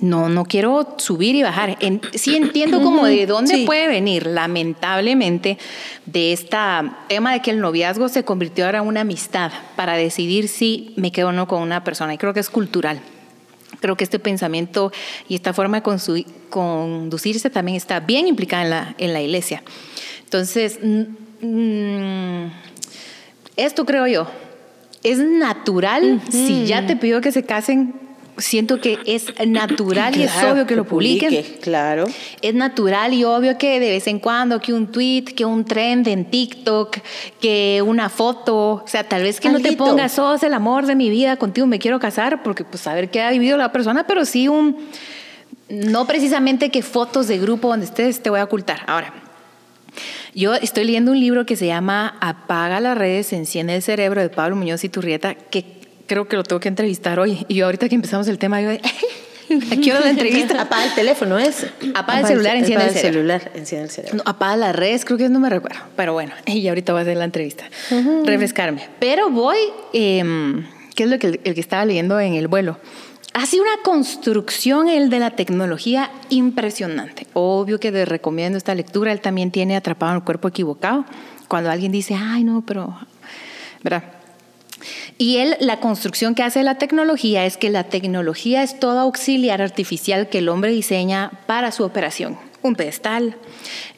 no, 0.00 0.28
no 0.28 0.44
quiero 0.44 0.94
subir 0.98 1.34
y 1.36 1.42
bajar. 1.42 1.78
sí 2.14 2.36
entiendo 2.36 2.82
como 2.82 3.06
de 3.06 3.26
dónde 3.26 3.64
puede 3.64 3.88
venir, 3.88 4.26
lamentablemente, 4.26 5.58
de 6.04 6.32
este 6.32 6.56
tema 7.08 7.32
de 7.32 7.40
que 7.40 7.50
el 7.50 7.60
noviazgo 7.60 8.08
se 8.08 8.24
convirtió 8.24 8.66
ahora 8.66 8.78
en 8.80 8.86
una 8.86 9.00
amistad 9.02 9.52
para 9.74 9.94
decidir 9.94 10.48
si 10.48 10.92
me 10.96 11.12
quedo 11.12 11.28
o 11.28 11.32
no 11.32 11.48
con 11.48 11.62
una 11.62 11.82
persona. 11.82 12.12
Y 12.14 12.18
creo 12.18 12.34
que 12.34 12.40
es 12.40 12.50
cultural. 12.50 13.00
Creo 13.80 13.96
que 13.96 14.04
este 14.04 14.18
pensamiento 14.18 14.92
y 15.28 15.34
esta 15.34 15.52
forma 15.52 15.80
de 15.80 16.26
conducirse 16.50 17.50
también 17.50 17.76
está 17.76 18.00
bien 18.00 18.26
implicada 18.26 18.62
en 18.64 18.70
la, 18.70 18.94
en 18.98 19.12
la 19.12 19.22
iglesia. 19.22 19.62
Entonces, 20.24 20.78
mm, 20.82 22.46
esto 23.56 23.86
creo 23.86 24.06
yo, 24.06 24.26
es 25.02 25.18
natural 25.18 26.20
si 26.30 26.66
ya 26.66 26.86
te 26.86 26.96
pido 26.96 27.20
que 27.20 27.32
se 27.32 27.44
casen 27.44 28.05
siento 28.38 28.80
que 28.80 28.98
es 29.06 29.26
natural 29.46 30.16
y 30.16 30.24
es 30.24 30.32
obvio 30.42 30.66
que, 30.66 30.76
lo 30.76 30.84
publiquen. 30.84 31.44
claro. 31.60 32.04
Es 32.42 32.54
natural 32.54 33.14
y 33.14 33.24
obvio 33.24 33.58
que 33.58 33.80
de 33.80 33.90
vez 33.90 34.06
en 34.06 34.18
cuando, 34.18 34.60
que 34.60 34.72
un 34.72 34.88
tweet, 34.88 35.24
que 35.24 35.44
un 35.44 35.64
trend 35.64 36.08
en 36.08 36.30
TikTok, 36.30 36.98
que 37.40 37.82
una 37.84 38.08
foto, 38.08 38.82
o 38.84 38.84
sea, 38.86 39.04
tal 39.04 39.22
vez 39.22 39.40
que 39.40 39.48
no 39.48 39.60
te 39.60 39.72
pongas, 39.72 40.12
sos 40.12 40.42
el 40.42 40.54
amor 40.54 40.86
de 40.86 40.94
mi 40.94 41.10
vida, 41.10 41.36
contigo 41.36 41.66
me 41.66 41.78
quiero 41.78 41.98
casar, 41.98 42.42
porque 42.42 42.64
pues 42.64 42.82
saber 42.82 43.10
qué 43.10 43.22
ha 43.22 43.30
vivido 43.30 43.56
la 43.56 43.72
persona, 43.72 44.06
pero 44.06 44.24
sí 44.24 44.48
un, 44.48 44.76
no 45.68 46.06
precisamente 46.06 46.70
que 46.70 46.82
fotos 46.82 47.28
de 47.28 47.38
grupo 47.38 47.68
donde 47.68 47.86
estés 47.86 48.22
te 48.22 48.30
voy 48.30 48.40
a 48.40 48.44
ocultar. 48.44 48.82
Ahora, 48.86 49.12
yo 50.34 50.54
estoy 50.54 50.84
leyendo 50.84 51.12
un 51.12 51.20
libro 51.20 51.46
que 51.46 51.56
se 51.56 51.66
llama 51.66 52.16
Apaga 52.20 52.80
las 52.80 52.98
redes, 52.98 53.32
enciende 53.32 53.74
el 53.74 53.82
cerebro 53.82 54.20
de 54.20 54.28
Pablo 54.28 54.56
Muñoz 54.56 54.84
y 54.84 54.88
Turrieta, 54.88 55.34
que 55.34 55.75
creo 56.06 56.28
que 56.28 56.36
lo 56.36 56.44
tengo 56.44 56.60
que 56.60 56.68
entrevistar 56.68 57.18
hoy. 57.18 57.44
Y 57.48 57.60
ahorita 57.60 57.88
que 57.88 57.94
empezamos 57.94 58.28
el 58.28 58.38
tema, 58.38 58.60
yo 58.60 58.70
de, 58.70 58.80
aquí 59.72 59.90
la 59.90 60.10
entrevista. 60.10 60.62
apaga 60.62 60.84
el 60.84 60.94
teléfono, 60.94 61.38
es. 61.38 61.66
Apaga 61.94 62.20
el 62.20 62.26
celular, 62.26 62.56
enciende 62.56 62.86
el, 62.86 62.94
celular, 62.94 63.52
enciende 63.54 63.84
el 63.86 63.90
cerebro. 63.90 64.22
apaga 64.24 64.56
las 64.56 64.76
redes, 64.76 65.04
creo 65.04 65.18
que 65.18 65.28
no 65.28 65.40
me 65.40 65.50
recuerdo. 65.50 65.80
Pero 65.96 66.12
bueno, 66.12 66.32
y 66.46 66.66
ahorita 66.68 66.92
voy 66.92 67.00
a 67.00 67.02
hacer 67.02 67.16
la 67.16 67.24
entrevista. 67.24 67.64
Refrescarme. 68.24 68.88
Pero 68.98 69.30
voy, 69.30 69.58
eh, 69.92 70.24
¿qué 70.94 71.04
es 71.04 71.10
lo 71.10 71.18
que, 71.18 71.40
el 71.42 71.54
que 71.54 71.60
estaba 71.60 71.84
leyendo 71.84 72.18
en 72.20 72.34
el 72.34 72.48
vuelo? 72.48 72.78
Ha 73.34 73.44
sido 73.44 73.64
una 73.64 73.82
construcción 73.82 74.88
el 74.88 75.10
de 75.10 75.18
la 75.18 75.30
tecnología 75.30 76.10
impresionante. 76.30 77.26
Obvio 77.34 77.78
que 77.78 77.90
le 77.90 78.06
recomiendo 78.06 78.56
esta 78.56 78.74
lectura. 78.74 79.12
Él 79.12 79.20
también 79.20 79.50
tiene 79.50 79.76
Atrapado 79.76 80.12
en 80.12 80.16
el 80.16 80.24
cuerpo 80.24 80.48
equivocado. 80.48 81.04
Cuando 81.46 81.70
alguien 81.70 81.92
dice, 81.92 82.14
ay, 82.18 82.44
no, 82.44 82.64
pero. 82.66 82.98
¿Verdad? 83.82 84.04
Y 85.18 85.38
él, 85.38 85.56
la 85.60 85.80
construcción 85.80 86.34
que 86.34 86.42
hace 86.42 86.62
la 86.62 86.78
tecnología 86.78 87.46
es 87.46 87.56
que 87.56 87.70
la 87.70 87.84
tecnología 87.84 88.62
es 88.62 88.78
todo 88.78 89.00
auxiliar 89.00 89.62
artificial 89.62 90.28
que 90.28 90.38
el 90.38 90.48
hombre 90.48 90.70
diseña 90.70 91.32
para 91.46 91.72
su 91.72 91.84
operación. 91.84 92.38
Un 92.62 92.74
pedestal, 92.74 93.36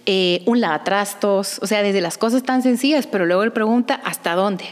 eh, 0.06 0.42
un 0.46 0.60
lavatrastos, 0.60 1.58
o 1.62 1.66
sea, 1.66 1.82
desde 1.82 2.00
las 2.00 2.18
cosas 2.18 2.42
tan 2.42 2.62
sencillas, 2.62 3.06
pero 3.06 3.26
luego 3.26 3.42
él 3.42 3.52
pregunta, 3.52 4.00
¿hasta 4.04 4.34
dónde? 4.34 4.64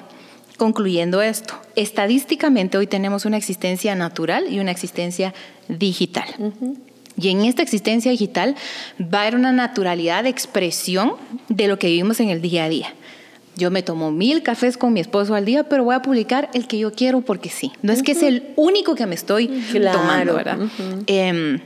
Concluyendo 0.57 1.21
esto, 1.21 1.55
estadísticamente 1.75 2.79
hoy 2.79 2.87
tenemos 2.87 3.25
una 3.25 3.37
existencia 3.37 3.95
natural 3.95 4.47
y 4.51 4.59
una 4.59 4.71
existencia 4.71 5.35
digital. 5.69 6.27
Y 7.19 7.29
en 7.31 7.45
esta 7.45 7.63
existencia 7.63 8.11
digital 8.11 8.57
va 9.01 9.19
a 9.19 9.23
haber 9.23 9.37
una 9.37 9.53
naturalidad 9.53 10.23
de 10.23 10.31
expresión 10.31 11.15
de 11.49 11.69
lo 11.69 11.79
que 11.79 11.89
vivimos 11.89 12.21
en 12.21 12.31
el 12.31 12.43
día 12.43 12.65
a 12.65 12.69
día. 12.69 12.95
Yo 13.57 13.71
me 13.71 13.83
tomo 13.83 14.11
mil 14.13 14.43
cafés 14.43 14.77
con 14.77 14.93
mi 14.93 15.01
esposo 15.01 15.35
al 15.35 15.45
día, 15.45 15.65
pero 15.65 15.85
voy 15.85 15.95
a 15.95 16.03
publicar 16.03 16.51
el 16.53 16.67
que 16.67 16.79
yo 16.79 16.93
quiero 16.93 17.23
porque 17.23 17.49
sí. 17.49 17.73
No 17.83 17.93
es 17.93 18.03
que 18.03 18.13
es 18.13 18.23
el 18.23 18.53
único 18.57 18.95
que 18.95 19.07
me 19.07 19.15
estoy 19.15 19.49
tomando, 19.93 20.35
¿verdad? 20.35 20.59
Em, 21.07 21.61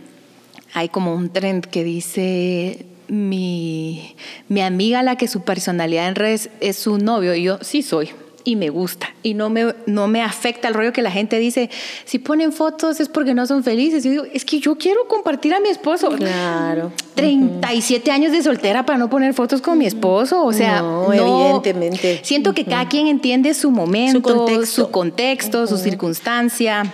hay 0.73 0.89
como 0.89 1.15
un 1.15 1.31
trend 1.31 1.67
que 1.67 1.83
dice 1.83 2.87
mi, 3.09 4.15
mi 4.49 4.61
amiga 4.61 5.03
la 5.03 5.17
que 5.17 5.27
su 5.27 5.43
personalidad 5.43 6.09
en 6.09 6.15
redes 6.15 6.51
es 6.61 6.77
su 6.77 6.99
novio 6.99 7.35
y 7.35 7.43
yo 7.43 7.59
sí 7.61 7.83
soy 7.83 8.11
y 8.45 8.57
me 8.57 8.71
gusta 8.71 9.15
y 9.23 9.35
no 9.35 9.51
me, 9.51 9.75
no 9.87 10.07
me 10.09 10.23
afecta 10.23 10.69
el 10.69 10.75
rollo 10.75 10.93
que 10.93 11.03
la 11.03 11.11
gente 11.11 11.39
dice, 11.39 11.71
si 12.05 12.19
ponen 12.19 12.53
fotos 12.53 13.01
es 13.01 13.09
porque 13.09 13.35
no 13.35 13.47
son 13.47 13.63
felices. 13.65 14.05
Yo 14.05 14.11
digo, 14.11 14.25
es 14.33 14.45
que 14.45 14.61
yo 14.61 14.77
quiero 14.77 15.07
compartir 15.09 15.55
a 15.55 15.61
mi 15.61 15.69
esposo. 15.69 16.11
Claro. 16.11 16.93
37 17.15 18.11
años 18.11 18.33
de 18.33 18.43
soltera 18.43 18.87
para 18.87 18.99
no 18.99 19.11
poner 19.11 19.35
fotos 19.35 19.61
con 19.61 19.77
mi 19.77 19.87
esposo, 19.87 20.43
o 20.43 20.53
sea, 20.53 20.81
no, 20.81 21.13
evidentemente. 21.13 22.21
Siento 22.23 22.55
que 22.55 22.65
cada 22.65 22.89
quien 22.89 23.09
entiende 23.09 23.53
su 23.53 23.71
momento, 23.71 24.21
su 24.65 24.91
contexto, 24.91 25.67
su, 25.67 25.77
circunstancia. 25.77 26.91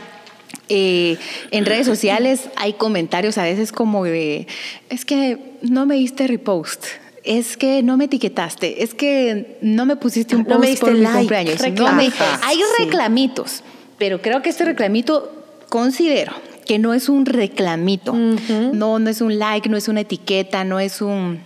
Eh, 0.68 1.16
en 1.52 1.64
redes 1.64 1.86
sociales 1.86 2.48
hay 2.56 2.72
comentarios 2.72 3.38
a 3.38 3.44
veces 3.44 3.70
como 3.70 4.02
de, 4.04 4.48
es 4.88 5.04
que 5.04 5.38
no 5.62 5.86
me 5.86 5.94
diste 5.94 6.26
repost 6.26 6.86
es 7.26 7.56
que 7.56 7.82
no 7.82 7.96
me 7.96 8.04
etiquetaste, 8.04 8.82
es 8.82 8.94
que 8.94 9.58
no 9.60 9.84
me 9.84 9.96
pusiste 9.96 10.36
un 10.36 10.44
post 10.44 10.60
me 10.60 10.76
por 10.76 10.92
mi 10.94 11.04
cumpleaños. 11.04 11.60
hay 11.60 12.58
reclamitos, 12.78 13.62
pero 13.98 14.22
creo 14.22 14.42
que 14.42 14.50
este 14.50 14.64
reclamito 14.64 15.32
considero 15.68 16.32
que 16.64 16.78
no 16.78 16.94
es 16.94 17.08
un 17.08 17.26
reclamito. 17.26 18.12
No, 18.12 18.98
no 18.98 19.10
es 19.10 19.20
un 19.20 19.38
like, 19.38 19.68
no 19.68 19.76
es 19.76 19.88
una 19.88 20.00
etiqueta, 20.00 20.64
no 20.64 20.80
es 20.80 21.00
un 21.00 21.40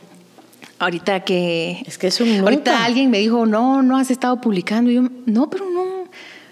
ahorita 0.79 1.21
que 1.25 1.83
es 1.87 1.99
que 1.99 2.07
es 2.07 2.21
un 2.21 2.41
ahorita 2.41 2.85
alguien 2.85 3.11
me 3.11 3.19
dijo, 3.19 3.45
"No, 3.45 3.83
no 3.83 3.99
has 3.99 4.11
estado 4.11 4.41
publicando." 4.41 4.91
Y 4.91 4.95
yo, 4.95 5.03
"No, 5.27 5.51
pero 5.51 5.69
no 5.71 6.00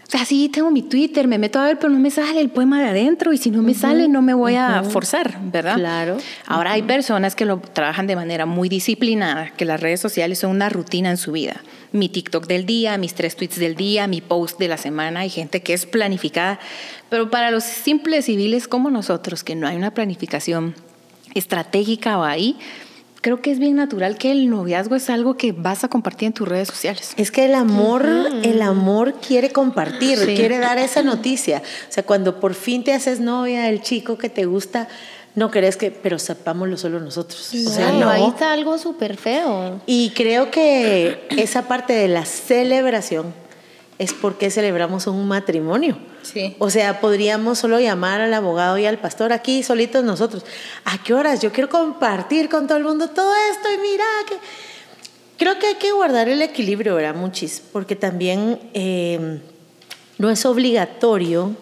o 0.09 0.11
sea, 0.11 0.25
sí, 0.25 0.49
tengo 0.49 0.71
mi 0.71 0.81
Twitter, 0.81 1.29
me 1.29 1.37
meto 1.37 1.59
a 1.59 1.67
ver, 1.67 1.79
pero 1.79 1.93
no 1.93 1.99
me 1.99 2.11
sale 2.11 2.41
el 2.41 2.49
poema 2.49 2.81
de 2.81 2.89
adentro 2.89 3.35
y 3.35 3.37
si 3.37 3.51
no 3.51 3.61
me 3.61 3.75
sale 3.75 4.09
no 4.09 4.23
me 4.23 4.33
voy 4.33 4.55
a 4.55 4.83
forzar, 4.83 5.39
¿verdad? 5.43 5.75
Claro. 5.75 6.17
Ahora 6.47 6.73
hay 6.73 6.81
personas 6.81 7.37
que 7.37 7.45
lo 7.45 7.59
trabajan 7.61 8.07
de 8.07 8.17
manera 8.17 8.47
muy 8.47 8.71
disciplinada, 8.71 9.51
que 9.51 9.67
las 9.67 9.79
redes 9.79 10.01
sociales 10.01 10.39
son 10.39 10.53
una 10.53 10.71
rutina 10.71 11.11
en 11.11 11.19
su 11.19 11.33
vida. 11.33 11.61
Mi 11.93 12.09
TikTok 12.09 12.47
del 12.47 12.65
día, 12.65 12.97
mis 12.97 13.13
tres 13.13 13.37
tweets 13.37 13.59
del 13.59 13.75
día, 13.75 14.07
mi 14.07 14.23
post 14.23 14.59
de 14.59 14.69
la 14.69 14.79
semana, 14.79 15.21
hay 15.21 15.29
gente 15.29 15.61
que 15.61 15.75
es 15.75 15.85
planificada, 15.85 16.59
pero 17.11 17.29
para 17.29 17.51
los 17.51 17.65
simples 17.65 18.25
civiles 18.25 18.67
como 18.67 18.91
nosotros, 18.91 19.45
que 19.45 19.57
no 19.57 19.69
hay 19.69 19.77
una 19.77 19.93
planificación 19.93 20.75
estratégica 21.35 22.19
o 22.19 22.25
ahí, 22.25 22.57
creo 23.29 23.43
que 23.43 23.51
es 23.51 23.59
bien 23.59 23.77
natural 23.77 24.17
que 24.17 24.31
el 24.31 24.49
noviazgo 24.49 24.97
es 24.97 25.11
algo 25.11 25.37
que 25.37 25.53
vas 25.53 25.85
a 25.85 25.89
compartir 25.89 26.29
en 26.29 26.33
tus 26.33 26.49
redes 26.49 26.69
sociales. 26.69 27.13
Es 27.19 27.31
que 27.31 27.45
el 27.45 27.55
amor, 27.55 28.09
el 28.43 28.63
amor 28.63 29.17
quiere 29.21 29.51
compartir, 29.51 30.19
quiere 30.35 30.57
dar 30.57 30.79
esa 30.79 31.03
noticia. 31.03 31.59
O 31.91 31.93
sea, 31.93 32.05
cuando 32.05 32.41
por 32.41 32.55
fin 32.55 32.85
te 32.85 32.95
haces 32.95 33.21
novia 33.21 33.65
del 33.65 33.83
chico 33.83 34.17
que 34.17 34.31
te 34.31 34.47
gusta, 34.47 34.89
no 35.35 35.51
crees 35.51 35.77
que, 35.77 35.91
pero 35.91 36.19
sepámoslo 36.19 36.79
solo 36.79 37.01
nosotros. 37.01 37.53
o 37.53 37.71
sea, 37.71 37.93
no. 37.93 38.09
Ahí 38.09 38.27
está 38.27 38.51
algo 38.55 38.79
súper 38.79 39.19
feo. 39.19 39.83
Y 39.85 40.09
creo 40.17 40.51
que 40.51 41.29
esa 41.29 41.69
parte 41.69 41.93
de 41.93 42.09
la 42.09 42.25
celebración 42.25 43.35
es 43.99 44.13
porque 44.13 44.51
celebramos 44.51 45.07
un 45.07 45.27
matrimonio. 45.27 45.99
Sí. 46.23 46.55
O 46.59 46.71
sea, 46.71 47.01
podríamos 47.01 47.59
solo 47.59 47.81
llamar 47.81 48.21
al 48.21 48.33
abogado 48.33 48.79
y 48.79 48.87
al 48.87 48.99
pastor 48.99 49.33
aquí 49.33 49.63
solitos 49.63 50.05
nosotros. 50.05 50.45
¿A 50.85 51.03
qué 51.03 51.15
horas? 51.15 51.41
Yo 51.41 51.53
quiero 51.53 51.69
compartir 51.69 52.49
con 52.49 52.67
todo 52.67 52.79
el 52.79 52.85
mundo 52.85 53.09
todo 53.09 53.33
esto 53.51 53.69
y 53.73 53.79
mira 53.79 54.05
que... 54.29 54.37
Creo 55.39 55.57
que 55.61 55.69
hay 55.69 55.75
que 55.77 55.93
guardar 55.93 56.29
el 56.29 56.43
equilibrio, 56.43 56.97
¿verdad, 56.97 57.15
Muchis? 57.15 57.63
Porque 57.73 57.95
también 57.95 58.59
eh, 58.75 59.41
no 60.19 60.31
es 60.31 60.45
obligatorio 60.45 61.55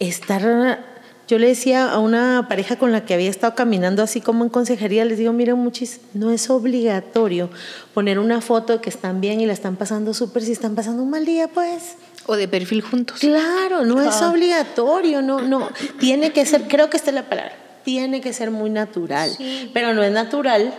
estar 0.00 0.95
yo 1.28 1.38
le 1.38 1.48
decía 1.48 1.90
a 1.90 1.98
una 1.98 2.46
pareja 2.48 2.76
con 2.76 2.92
la 2.92 3.04
que 3.04 3.14
había 3.14 3.30
estado 3.30 3.54
caminando 3.54 4.02
así 4.02 4.20
como 4.20 4.44
en 4.44 4.50
consejería, 4.50 5.04
les 5.04 5.18
digo, 5.18 5.32
miren 5.32 5.58
muchis, 5.58 6.00
no 6.14 6.30
es 6.30 6.48
obligatorio 6.50 7.50
poner 7.94 8.18
una 8.18 8.40
foto 8.40 8.74
de 8.74 8.80
que 8.80 8.90
están 8.90 9.20
bien 9.20 9.40
y 9.40 9.46
la 9.46 9.52
están 9.52 9.76
pasando 9.76 10.14
súper 10.14 10.42
si 10.42 10.52
están 10.52 10.74
pasando 10.74 11.02
un 11.02 11.10
mal 11.10 11.24
día, 11.24 11.48
pues. 11.48 11.96
O 12.26 12.36
de 12.36 12.48
perfil 12.48 12.80
juntos. 12.80 13.20
Claro, 13.20 13.84
no 13.84 14.02
es 14.02 14.20
obligatorio, 14.22 15.22
no, 15.22 15.40
no. 15.40 15.68
Tiene 15.98 16.32
que 16.32 16.44
ser, 16.46 16.68
creo 16.68 16.90
que 16.90 16.96
esta 16.96 17.10
es 17.10 17.14
la 17.14 17.28
palabra, 17.28 17.52
tiene 17.84 18.20
que 18.20 18.32
ser 18.32 18.50
muy 18.50 18.70
natural. 18.70 19.30
Pero 19.72 19.94
no 19.94 20.02
es 20.02 20.12
natural 20.12 20.74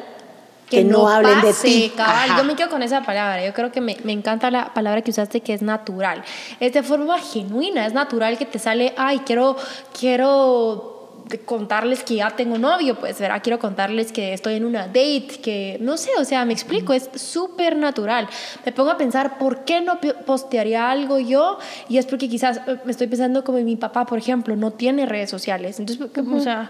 que, 0.69 0.83
no, 0.83 1.07
hablen 1.07 1.41
de 1.41 1.53
ti. 1.53 1.93
yo 2.37 2.43
me 2.43 2.55
quedo 2.55 2.69
con 2.69 2.83
esa 2.83 3.01
palabra. 3.01 3.45
Yo 3.45 3.53
creo 3.53 3.71
que 3.71 3.81
me, 3.81 3.97
me, 4.03 4.11
encanta 4.11 4.51
la 4.51 4.73
palabra 4.73 5.01
que 5.01 5.11
usaste, 5.11 5.41
que 5.41 5.53
es 5.53 5.61
natural. 5.61 6.23
Es 6.59 6.73
de 6.73 6.83
forma 6.83 7.19
genuina, 7.19 7.85
es 7.85 7.93
natural 7.93 8.37
que 8.37 8.45
te 8.45 8.59
sale, 8.59 8.93
ay, 8.97 9.19
quiero, 9.19 9.55
quiero 9.97 10.97
contarles 11.45 12.03
que 12.03 12.15
ya 12.15 12.31
tengo 12.31 12.57
novio, 12.57 12.95
pues, 12.95 13.19
¿verdad? 13.19 13.41
Quiero 13.43 13.59
contarles 13.59 14.11
que 14.11 14.33
estoy 14.33 14.55
en 14.55 14.65
una 14.65 14.87
date, 14.87 15.39
que 15.41 15.77
no 15.81 15.97
sé, 15.97 16.11
o 16.19 16.25
sea, 16.25 16.45
me 16.45 16.53
explico, 16.53 16.93
es 16.93 17.09
súper 17.15 17.75
natural. 17.75 18.29
Me 18.65 18.71
pongo 18.71 18.91
a 18.91 18.97
pensar, 18.97 19.37
¿por 19.37 19.65
qué 19.65 19.81
no 19.81 19.99
postearía 20.25 20.89
algo 20.89 21.19
yo? 21.19 21.59
Y 21.89 21.97
es 21.97 22.05
porque 22.05 22.29
quizás 22.29 22.61
eh, 22.67 22.77
me 22.85 22.91
estoy 22.91 23.07
pensando 23.07 23.43
como 23.43 23.57
mi 23.59 23.75
papá, 23.75 24.05
por 24.05 24.17
ejemplo, 24.17 24.55
no 24.55 24.71
tiene 24.71 25.05
redes 25.05 25.29
sociales. 25.29 25.79
Entonces, 25.79 26.07
o 26.15 26.39
sea, 26.39 26.69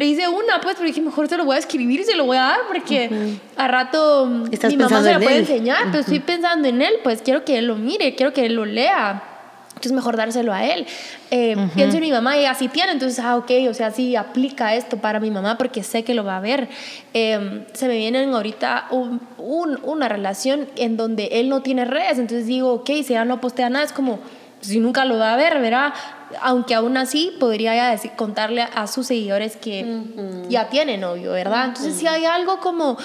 le 0.00 0.06
hice 0.06 0.26
una, 0.26 0.62
pues, 0.62 0.76
pero 0.76 0.86
dije, 0.86 1.02
mejor 1.02 1.28
se 1.28 1.36
lo 1.36 1.44
voy 1.44 1.56
a 1.56 1.58
escribir 1.58 2.00
y 2.00 2.04
se 2.04 2.16
lo 2.16 2.24
voy 2.24 2.38
a 2.38 2.40
dar, 2.40 2.60
porque 2.68 3.10
a 3.54 3.68
rato 3.68 4.24
mm, 4.24 4.44
mi 4.68 4.76
mamá 4.78 5.02
se 5.02 5.12
lo 5.12 5.20
puede 5.20 5.36
enseñar, 5.36 5.88
pero 5.90 5.98
estoy 5.98 6.20
pensando 6.20 6.68
en 6.68 6.80
él, 6.80 6.94
pues 7.04 7.20
quiero 7.20 7.44
que 7.44 7.58
él 7.58 7.66
lo 7.66 7.76
mire, 7.76 8.14
quiero 8.14 8.32
que 8.32 8.46
él 8.46 8.54
lo 8.54 8.64
lea. 8.64 9.22
Entonces, 9.68 9.92
mejor 9.92 10.16
dárselo 10.16 10.54
a 10.54 10.64
él. 10.64 10.86
Eh, 11.30 11.54
Pienso 11.74 11.98
en 11.98 12.02
mi 12.02 12.10
mamá 12.10 12.38
y 12.38 12.46
así 12.46 12.68
tiene, 12.68 12.92
entonces, 12.92 13.22
ah, 13.22 13.36
ok, 13.36 13.50
o 13.68 13.74
sea, 13.74 13.90
sí 13.90 14.16
aplica 14.16 14.74
esto 14.74 14.96
para 14.96 15.20
mi 15.20 15.30
mamá 15.30 15.58
porque 15.58 15.82
sé 15.82 16.02
que 16.02 16.14
lo 16.14 16.24
va 16.24 16.38
a 16.38 16.40
ver. 16.40 16.70
Eh, 17.12 17.66
se 17.74 17.86
me 17.86 17.98
vienen 17.98 18.32
ahorita 18.32 18.86
un, 18.90 19.20
una 19.36 20.08
relación 20.08 20.66
en 20.76 20.96
donde 20.96 21.28
él 21.32 21.50
no 21.50 21.60
tiene 21.60 21.84
redes, 21.84 22.18
entonces 22.18 22.46
digo, 22.46 22.72
ok, 22.72 22.86
si 23.04 23.12
ya 23.12 23.26
no 23.26 23.38
postea 23.38 23.68
nada, 23.68 23.84
es 23.84 23.92
como, 23.92 24.18
si 24.62 24.80
nunca 24.80 25.04
lo 25.04 25.18
va 25.18 25.34
a 25.34 25.36
ver, 25.36 25.60
¿verdad? 25.60 25.92
Aunque 26.40 26.74
aún 26.74 26.96
así 26.96 27.32
podría 27.38 27.74
ya 27.74 27.90
decir, 27.90 28.12
contarle 28.16 28.62
a 28.62 28.86
sus 28.86 29.06
seguidores 29.06 29.56
que 29.56 30.02
ya 30.48 30.68
tiene 30.68 30.98
novio, 30.98 31.32
¿verdad? 31.32 31.66
Entonces 31.66 31.96
si 31.96 32.06
hay 32.06 32.24
algo 32.24 32.60
como 32.60 32.96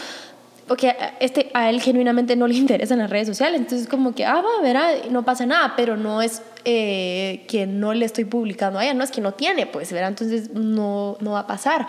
porque 0.67 0.96
este, 1.20 1.51
a 1.53 1.70
él 1.70 1.79
genuinamente 1.79 2.36
no 2.36 2.48
le 2.48 2.55
interesan 2.58 3.00
las 3.00 3.10
redes 3.10 3.27
sociales, 3.27 3.60
entonces 3.60 3.88
como 3.88 4.15
que, 4.15 4.25
ah, 4.25 4.41
va, 4.41 4.62
verá, 4.62 4.88
no 5.10 5.24
pasa 5.24 5.46
nada, 5.46 5.74
pero 5.75 5.98
no 5.98 6.22
es 6.22 6.41
eh, 6.63 7.46
que 7.48 7.67
no 7.67 7.94
le 7.94 8.05
estoy 8.05 8.25
publicando 8.25 8.79
a 8.79 8.84
ella, 8.84 8.94
no 8.94 9.03
es 9.03 9.12
que 9.12 9.22
no 9.22 9.34
tiene, 9.34 9.67
pues, 9.67 9.91
verá, 9.91 10.08
entonces 10.08 10.51
no, 10.53 11.17
no 11.20 11.32
va 11.32 11.41
a 11.41 11.48
pasar. 11.48 11.88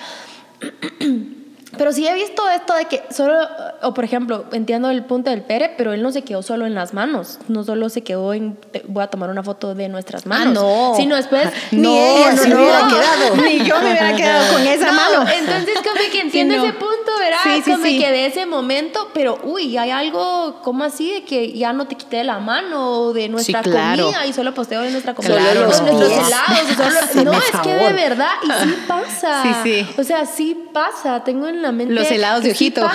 Pero 1.76 1.92
sí 1.92 2.06
he 2.06 2.14
visto 2.14 2.48
esto 2.48 2.74
de 2.74 2.86
que 2.86 3.02
solo, 3.10 3.34
o 3.82 3.94
por 3.94 4.04
ejemplo, 4.04 4.44
entiendo 4.52 4.90
el 4.90 5.04
punto 5.04 5.30
del 5.30 5.42
Pere, 5.42 5.74
pero 5.76 5.92
él 5.92 6.02
no 6.02 6.12
se 6.12 6.22
quedó 6.22 6.42
solo 6.42 6.66
en 6.66 6.74
las 6.74 6.94
manos, 6.94 7.38
no 7.48 7.64
solo 7.64 7.88
se 7.88 8.02
quedó 8.02 8.32
en, 8.34 8.58
voy 8.88 9.02
a 9.02 9.08
tomar 9.08 9.30
una 9.30 9.42
foto 9.42 9.74
de 9.74 9.88
nuestras 9.88 10.22
ah, 10.26 10.28
manos, 10.28 10.54
no. 10.54 10.94
sino 10.96 11.16
después, 11.16 11.48
ni 11.70 11.98
ella 11.98 12.32
no, 12.32 12.42
se 12.42 12.54
hubiera 12.54 12.88
quedado, 12.88 13.36
ni 13.42 13.58
yo 13.64 13.80
me 13.80 13.90
hubiera 13.90 14.16
quedado 14.16 14.52
con 14.52 14.66
esa 14.66 14.92
mano. 14.92 15.26
Entonces, 15.30 15.74
como 15.76 16.10
que 16.10 16.20
entiendo 16.26 16.54
ese 16.54 16.72
punto, 16.72 17.12
¿verdad? 17.18 17.38
Sí, 17.44 17.62
sí, 17.64 17.70
como 17.72 17.84
que 17.84 18.12
de 18.12 18.26
ese 18.26 18.46
momento, 18.46 19.10
pero 19.12 19.38
uy, 19.44 19.76
hay 19.76 19.90
algo 19.90 20.60
como 20.62 20.84
así 20.84 21.12
de 21.12 21.24
que 21.24 21.52
ya 21.52 21.72
no 21.72 21.86
te 21.86 21.96
quité 21.96 22.24
la 22.24 22.38
mano 22.38 23.12
de 23.12 23.28
nuestra 23.28 23.62
comida 23.62 24.26
y 24.26 24.32
solo 24.32 24.54
posteo 24.54 24.82
de 24.82 24.90
nuestra 24.90 25.14
comida, 25.14 25.38
solo 25.38 25.66
los 25.66 25.82
nuestros 25.82 26.12
helados, 26.12 27.24
no, 27.24 27.32
es 27.32 27.60
que 27.62 27.72
de 27.72 27.92
verdad, 27.92 28.30
y 28.42 28.64
sí 28.64 28.76
pasa. 28.86 29.42
Sí, 29.42 29.48
sí. 29.62 29.94
O 29.98 30.04
sea, 30.04 30.26
sí 30.26 30.56
pasa, 30.72 31.24
tengo 31.24 31.48
en 31.48 31.62
la 31.62 31.65
los 31.72 32.10
helados 32.10 32.42
de 32.42 32.50
ojito. 32.52 32.82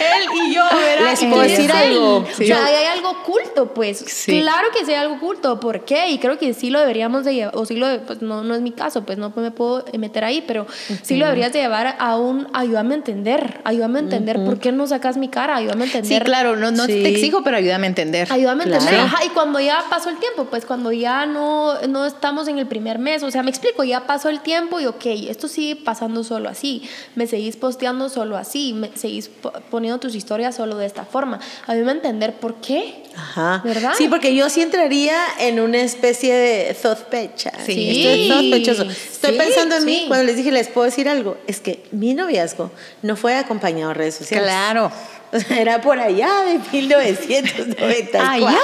Él 0.00 0.24
y 0.44 0.54
yo, 0.54 0.62
¿verdad? 0.64 1.10
Les 1.10 1.24
puedo 1.24 1.42
decir 1.42 1.72
algo. 1.72 2.16
O 2.18 2.26
sea, 2.36 2.64
hay 2.66 2.86
algo 2.86 3.10
oculto, 3.10 3.74
pues. 3.74 4.24
Claro 4.26 4.68
que 4.72 4.84
sí 4.84 4.92
hay 4.92 4.98
algo 4.98 5.16
oculto. 5.16 5.60
¿Por 5.60 5.84
qué? 5.84 6.10
Y 6.10 6.18
creo 6.18 6.38
que 6.38 6.54
sí 6.54 6.70
lo 6.70 6.80
deberíamos 6.80 7.24
de 7.24 7.34
llevar, 7.34 7.56
o 7.56 7.64
sí 7.66 7.76
lo, 7.76 8.00
pues 8.02 8.22
no, 8.22 8.42
no 8.42 8.54
es 8.54 8.60
mi 8.60 8.72
caso, 8.72 9.04
pues 9.04 9.18
no 9.18 9.32
me 9.36 9.50
puedo 9.50 9.84
meter 9.98 10.24
ahí, 10.24 10.42
pero 10.46 10.66
sí 11.02 11.16
lo 11.16 11.26
deberías 11.26 11.52
de 11.52 11.60
llevar 11.60 11.96
a 11.98 12.16
un, 12.16 12.48
ayúdame 12.52 12.94
a 12.94 12.98
entender, 12.98 13.60
ayúdame 13.64 13.98
a 13.98 14.02
entender 14.02 14.44
por 14.44 14.58
qué 14.58 14.72
no 14.72 14.86
sacas 14.86 15.16
mi 15.16 15.28
cara, 15.28 15.56
ayúdame 15.56 15.84
a 15.84 15.86
entender. 15.86 16.18
Sí, 16.18 16.24
claro, 16.24 16.56
no, 16.56 16.70
no 16.70 16.86
te 16.86 17.08
exijo, 17.08 17.42
pero 17.42 17.56
ayúdame 17.56 17.86
a 17.86 17.90
entender. 17.90 18.28
Ayúdame 18.30 18.64
a 18.64 18.66
entender. 18.66 19.00
Ajá, 19.00 19.24
y 19.24 19.28
cuando 19.30 19.60
ya 19.60 19.84
pasó 19.88 20.10
el 20.10 20.18
tiempo, 20.18 20.46
pues 20.46 20.64
cuando 20.64 20.92
ya 20.92 21.26
no, 21.26 21.80
no 21.88 22.06
estamos 22.06 22.48
en 22.48 22.58
el 22.58 22.66
primer 22.66 22.98
mes, 22.98 23.22
o 23.22 23.30
sea, 23.30 23.42
me 23.42 23.50
explico, 23.50 23.84
ya 23.84 24.06
pasó 24.06 24.28
el 24.28 24.40
tiempo 24.40 24.80
y 24.80 24.86
ok, 24.86 25.06
esto 25.28 25.48
sigue 25.48 25.76
pasando 26.00 26.24
solo 26.24 26.48
así, 26.48 26.88
me 27.14 27.26
seguís 27.26 27.56
posteando 27.56 28.08
solo 28.08 28.38
así, 28.38 28.72
me 28.72 28.90
seguís 28.94 29.30
poniendo 29.70 30.00
tus 30.00 30.14
historias 30.14 30.56
solo 30.56 30.78
de 30.78 30.86
esta 30.86 31.04
forma. 31.04 31.40
A 31.66 31.74
mí 31.74 31.82
me 31.82 31.92
entender 31.92 32.36
por 32.36 32.54
qué. 32.54 33.02
Ajá. 33.14 33.60
¿Verdad? 33.62 33.92
Sí, 33.98 34.08
porque 34.08 34.34
yo 34.34 34.48
sí 34.48 34.62
entraría 34.62 35.18
en 35.40 35.60
una 35.60 35.82
especie 35.82 36.34
de 36.34 36.74
sospecha. 36.74 37.52
Sí. 37.66 37.90
Esto 37.90 38.08
es 38.08 38.28
sospechoso. 38.28 38.82
Estoy 38.84 39.36
pensando 39.36 39.76
en 39.76 39.84
mí 39.84 40.04
cuando 40.08 40.24
les 40.24 40.36
dije, 40.36 40.50
les 40.50 40.68
puedo 40.68 40.86
decir 40.86 41.06
algo. 41.06 41.36
Es 41.46 41.60
que 41.60 41.84
mi 41.92 42.14
noviazgo 42.14 42.70
no 43.02 43.14
fue 43.16 43.34
acompañado 43.36 43.90
en 43.90 43.96
redes 43.96 44.14
sociales. 44.14 44.48
Claro. 44.48 44.90
Era 45.50 45.80
por 45.80 45.98
allá 45.98 46.28
de 46.44 46.58
1994. 46.72 48.20
Allá. 48.20 48.58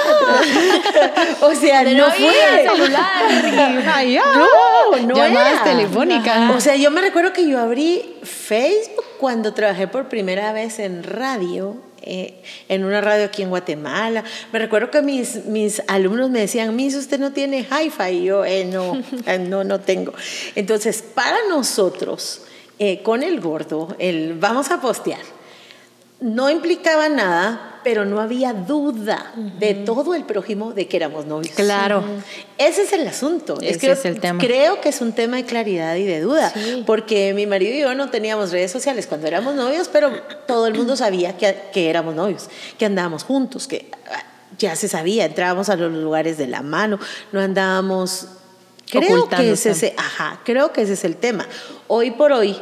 o 1.41 1.55
sea, 1.55 1.83
no, 1.83 2.11
fue. 2.11 2.31
celular. 2.63 3.89
allá. 3.95 4.23
No, 4.35 4.47
no 4.95 5.15
Llamadas 5.15 5.63
telefónicas. 5.63 6.55
O 6.55 6.61
sea, 6.61 6.75
yo 6.75 6.91
me 6.91 7.01
recuerdo 7.01 7.33
que 7.33 7.47
yo 7.47 7.59
abrí 7.59 8.17
Facebook 8.23 9.05
cuando 9.19 9.53
trabajé 9.53 9.87
por 9.87 10.09
primera 10.09 10.53
vez 10.53 10.79
en 10.79 11.03
radio. 11.03 11.77
Eh, 12.09 12.41
en 12.69 12.85
una 12.85 13.01
radio 13.01 13.25
aquí 13.25 13.41
en 13.41 13.49
Guatemala. 13.49 14.23
Me 14.53 14.59
recuerdo 14.59 14.89
que 14.91 15.01
mis, 15.01 15.43
mis 15.45 15.81
alumnos 15.89 16.29
me 16.29 16.39
decían, 16.39 16.73
Miss, 16.73 16.95
usted 16.95 17.19
no 17.19 17.33
tiene 17.33 17.67
hi-fi. 17.69 18.11
Y 18.11 18.23
yo, 18.23 18.45
eh, 18.45 18.63
no, 18.63 18.93
eh, 19.25 19.39
no, 19.39 19.65
no 19.65 19.81
tengo. 19.81 20.13
Entonces, 20.55 21.01
para 21.01 21.35
nosotros, 21.49 22.43
eh, 22.79 23.01
con 23.03 23.23
el 23.23 23.41
gordo, 23.41 23.93
el 23.99 24.35
vamos 24.35 24.71
a 24.71 24.79
postear 24.79 25.19
no 26.19 26.49
implicaba 26.49 27.09
nada, 27.09 27.76
pero 27.87 28.03
no 28.03 28.19
había 28.19 28.51
duda 28.51 29.31
de 29.59 29.73
todo 29.73 30.13
el 30.13 30.25
prójimo 30.25 30.73
de 30.73 30.89
que 30.89 30.97
éramos 30.97 31.25
novios. 31.25 31.55
Claro. 31.55 32.03
Ese 32.57 32.81
es 32.81 32.91
el 32.91 33.07
asunto. 33.07 33.57
Ese 33.61 33.89
es, 33.93 34.03
el 34.03 34.19
tema. 34.19 34.41
Creo 34.41 34.81
que 34.81 34.89
es 34.89 34.99
un 34.99 35.13
tema 35.13 35.37
de 35.37 35.45
claridad 35.45 35.95
y 35.95 36.03
de 36.03 36.19
duda, 36.19 36.51
porque 36.85 37.33
mi 37.33 37.45
marido 37.45 37.73
y 37.73 37.79
yo 37.79 37.95
no 37.95 38.09
teníamos 38.09 38.51
redes 38.51 38.71
sociales 38.71 39.07
cuando 39.07 39.27
éramos 39.27 39.55
novios, 39.55 39.87
pero 39.87 40.11
todo 40.47 40.67
el 40.67 40.73
mundo 40.73 40.97
sabía 40.97 41.37
que, 41.37 41.55
que 41.71 41.89
éramos 41.89 42.13
novios, 42.13 42.49
que 42.77 42.83
andábamos 42.83 43.23
juntos, 43.23 43.69
que 43.69 43.89
ah, 44.11 44.21
ya 44.59 44.75
se 44.75 44.89
sabía, 44.89 45.23
entrábamos 45.23 45.69
a 45.69 45.77
los 45.77 45.89
lugares 45.89 46.37
de 46.37 46.47
la 46.47 46.63
mano, 46.63 46.99
no 47.31 47.39
andábamos... 47.39 48.27
Creo 48.91 49.29
que 49.29 49.51
ese, 49.53 49.93
ajá, 49.95 50.41
creo 50.43 50.73
que 50.73 50.81
ese 50.81 50.93
es 50.93 51.05
el 51.05 51.15
tema. 51.15 51.47
Hoy 51.87 52.11
por 52.11 52.33
hoy 52.33 52.57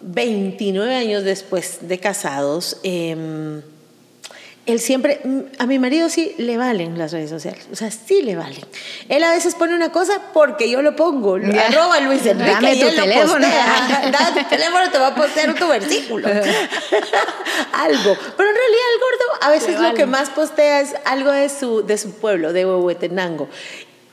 29 0.00 0.96
años 0.96 1.22
después 1.22 1.78
de 1.82 1.98
casados, 1.98 2.78
em, 2.82 3.62
él 4.66 4.80
siempre, 4.80 5.20
mm, 5.22 5.40
a 5.58 5.66
mi 5.66 5.78
marido 5.78 6.08
sí 6.08 6.34
le 6.38 6.56
valen 6.56 6.98
las 6.98 7.12
redes 7.12 7.28
sociales, 7.28 7.66
o 7.70 7.76
sea, 7.76 7.90
sí 7.90 8.22
le 8.22 8.34
valen. 8.34 8.64
Él 9.08 9.22
a 9.22 9.30
veces 9.30 9.54
pone 9.54 9.74
una 9.74 9.92
cosa 9.92 10.20
porque 10.32 10.70
yo 10.70 10.80
lo 10.80 10.96
pongo, 10.96 11.34
arroba 11.34 12.00
Luis 12.00 12.24
Enrique 12.24 12.52
Dame 12.52 12.76
tu 12.76 12.88
teléfono. 12.88 13.46
Dame 14.12 14.42
tu 14.42 14.48
teléfono, 14.48 14.90
te 14.90 14.98
va 14.98 15.08
a 15.08 15.14
postear 15.14 15.54
tu 15.54 15.68
versículo. 15.68 16.28
algo. 17.72 18.16
Pero 18.36 18.50
en 18.50 18.56
realidad 18.56 18.86
el 18.94 19.00
gordo 19.00 19.38
a 19.42 19.50
veces 19.50 19.80
lo 19.80 19.94
que 19.94 20.06
más 20.06 20.30
postea 20.30 20.80
es 20.80 20.94
algo 21.04 21.30
de 21.30 21.48
su, 21.48 21.84
de 21.84 21.98
su 21.98 22.12
pueblo, 22.12 22.52
de 22.52 22.64
Huehuetenango. 22.64 23.48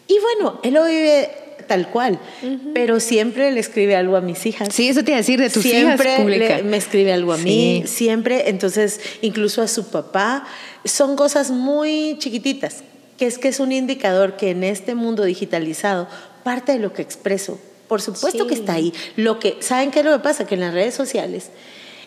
Y 0.08 0.20
bueno, 0.20 0.60
él 0.64 0.74
lo 0.74 0.84
vive 0.86 1.32
tal 1.72 1.88
cual, 1.88 2.20
pero 2.74 3.00
siempre 3.00 3.50
le 3.50 3.62
escribe 3.62 3.96
algo 3.96 4.18
a 4.18 4.22
mis 4.22 4.46
hijas. 4.46 4.68
Sí, 4.74 4.90
eso 4.90 5.06
te 5.06 5.12
iba 5.12 5.16
a 5.16 5.22
decir 5.22 5.40
de 5.40 5.50
tus 5.50 5.64
siempre 5.64 6.16
hijas. 6.16 6.64
me 6.66 6.76
escribe 6.76 7.14
algo 7.14 7.32
a 7.32 7.38
mí, 7.38 7.84
siempre, 7.86 8.50
entonces 8.50 9.00
incluso 9.22 9.62
a 9.62 9.70
su 9.70 9.88
papá. 9.88 10.46
Son 10.84 11.16
cosas 11.16 11.50
muy 11.50 12.18
chiquititas, 12.20 12.84
que 13.18 13.26
es 13.26 13.38
que 13.38 13.48
es 13.48 13.62
un 13.62 13.72
indicador 13.72 14.36
que 14.36 14.50
en 14.50 14.66
este 14.66 14.96
mundo 14.96 15.24
digitalizado 15.24 16.10
parte 16.44 16.74
de 16.74 16.80
lo 16.80 16.92
que 16.92 17.04
expreso, 17.04 17.58
por 17.88 18.02
supuesto 18.02 18.48
que 18.48 18.54
está 18.54 18.74
ahí. 18.74 18.92
Lo 19.16 19.40
que, 19.40 19.56
¿saben 19.62 19.92
qué 19.92 20.00
es 20.00 20.06
lo 20.06 20.12
que 20.12 20.20
pasa? 20.20 20.46
Que 20.46 20.56
en 20.56 20.62
las 20.62 20.74
redes 20.74 20.94
sociales 20.94 21.52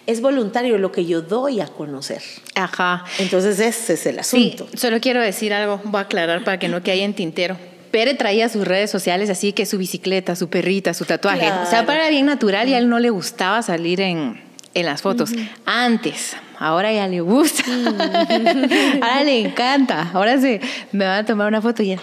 es 0.07 0.21
voluntario 0.21 0.77
lo 0.77 0.93
que 0.93 1.07
yo 1.07 1.23
doy 1.23 1.61
a 1.61 1.69
conocer. 1.69 2.21
Ajá. 2.55 3.07
Entonces 3.19 3.59
ese 3.61 3.95
es 3.95 4.05
el 4.05 4.19
asunto. 4.19 4.69
Sí, 4.71 4.77
solo 4.77 5.01
quiero 5.01 5.23
decir 5.23 5.55
algo, 5.55 5.81
voy 5.85 6.01
a 6.01 6.03
aclarar 6.03 6.45
para 6.45 6.59
que 6.59 6.69
no 6.69 6.83
quede 6.83 7.03
en 7.03 7.15
tintero. 7.15 7.57
Pere 7.95 8.15
traía 8.15 8.49
sus 8.49 8.67
redes 8.67 8.91
sociales 8.91 9.31
así 9.31 9.53
que 9.53 9.67
su 9.67 9.79
bicicleta, 9.79 10.35
su 10.35 10.49
perrita, 10.49 10.95
su 10.95 11.05
tatuaje. 11.05 11.53
O 11.63 11.67
sea, 11.71 11.87
para 11.87 12.09
bien 12.09 12.27
natural 12.27 12.69
y 12.69 12.75
a 12.75 12.79
él 12.79 12.89
no 12.89 12.99
le 12.99 13.09
gustaba 13.09 13.63
salir 13.63 14.01
en, 14.01 14.41
en 14.75 14.87
las 14.87 15.01
fotos. 15.01 15.31
Antes, 15.65 16.37
ahora 16.59 16.93
ya 16.93 17.07
le 17.07 17.21
gusta. 17.21 17.63
ahora 19.01 19.23
le 19.23 19.39
encanta. 19.39 20.11
Ahora 20.13 20.41
se 20.41 20.61
me 20.91 21.05
va 21.05 21.19
a 21.19 21.25
tomar 21.25 21.47
una 21.47 21.63
foto 21.63 21.85
y 21.85 21.91
ya. 21.91 21.99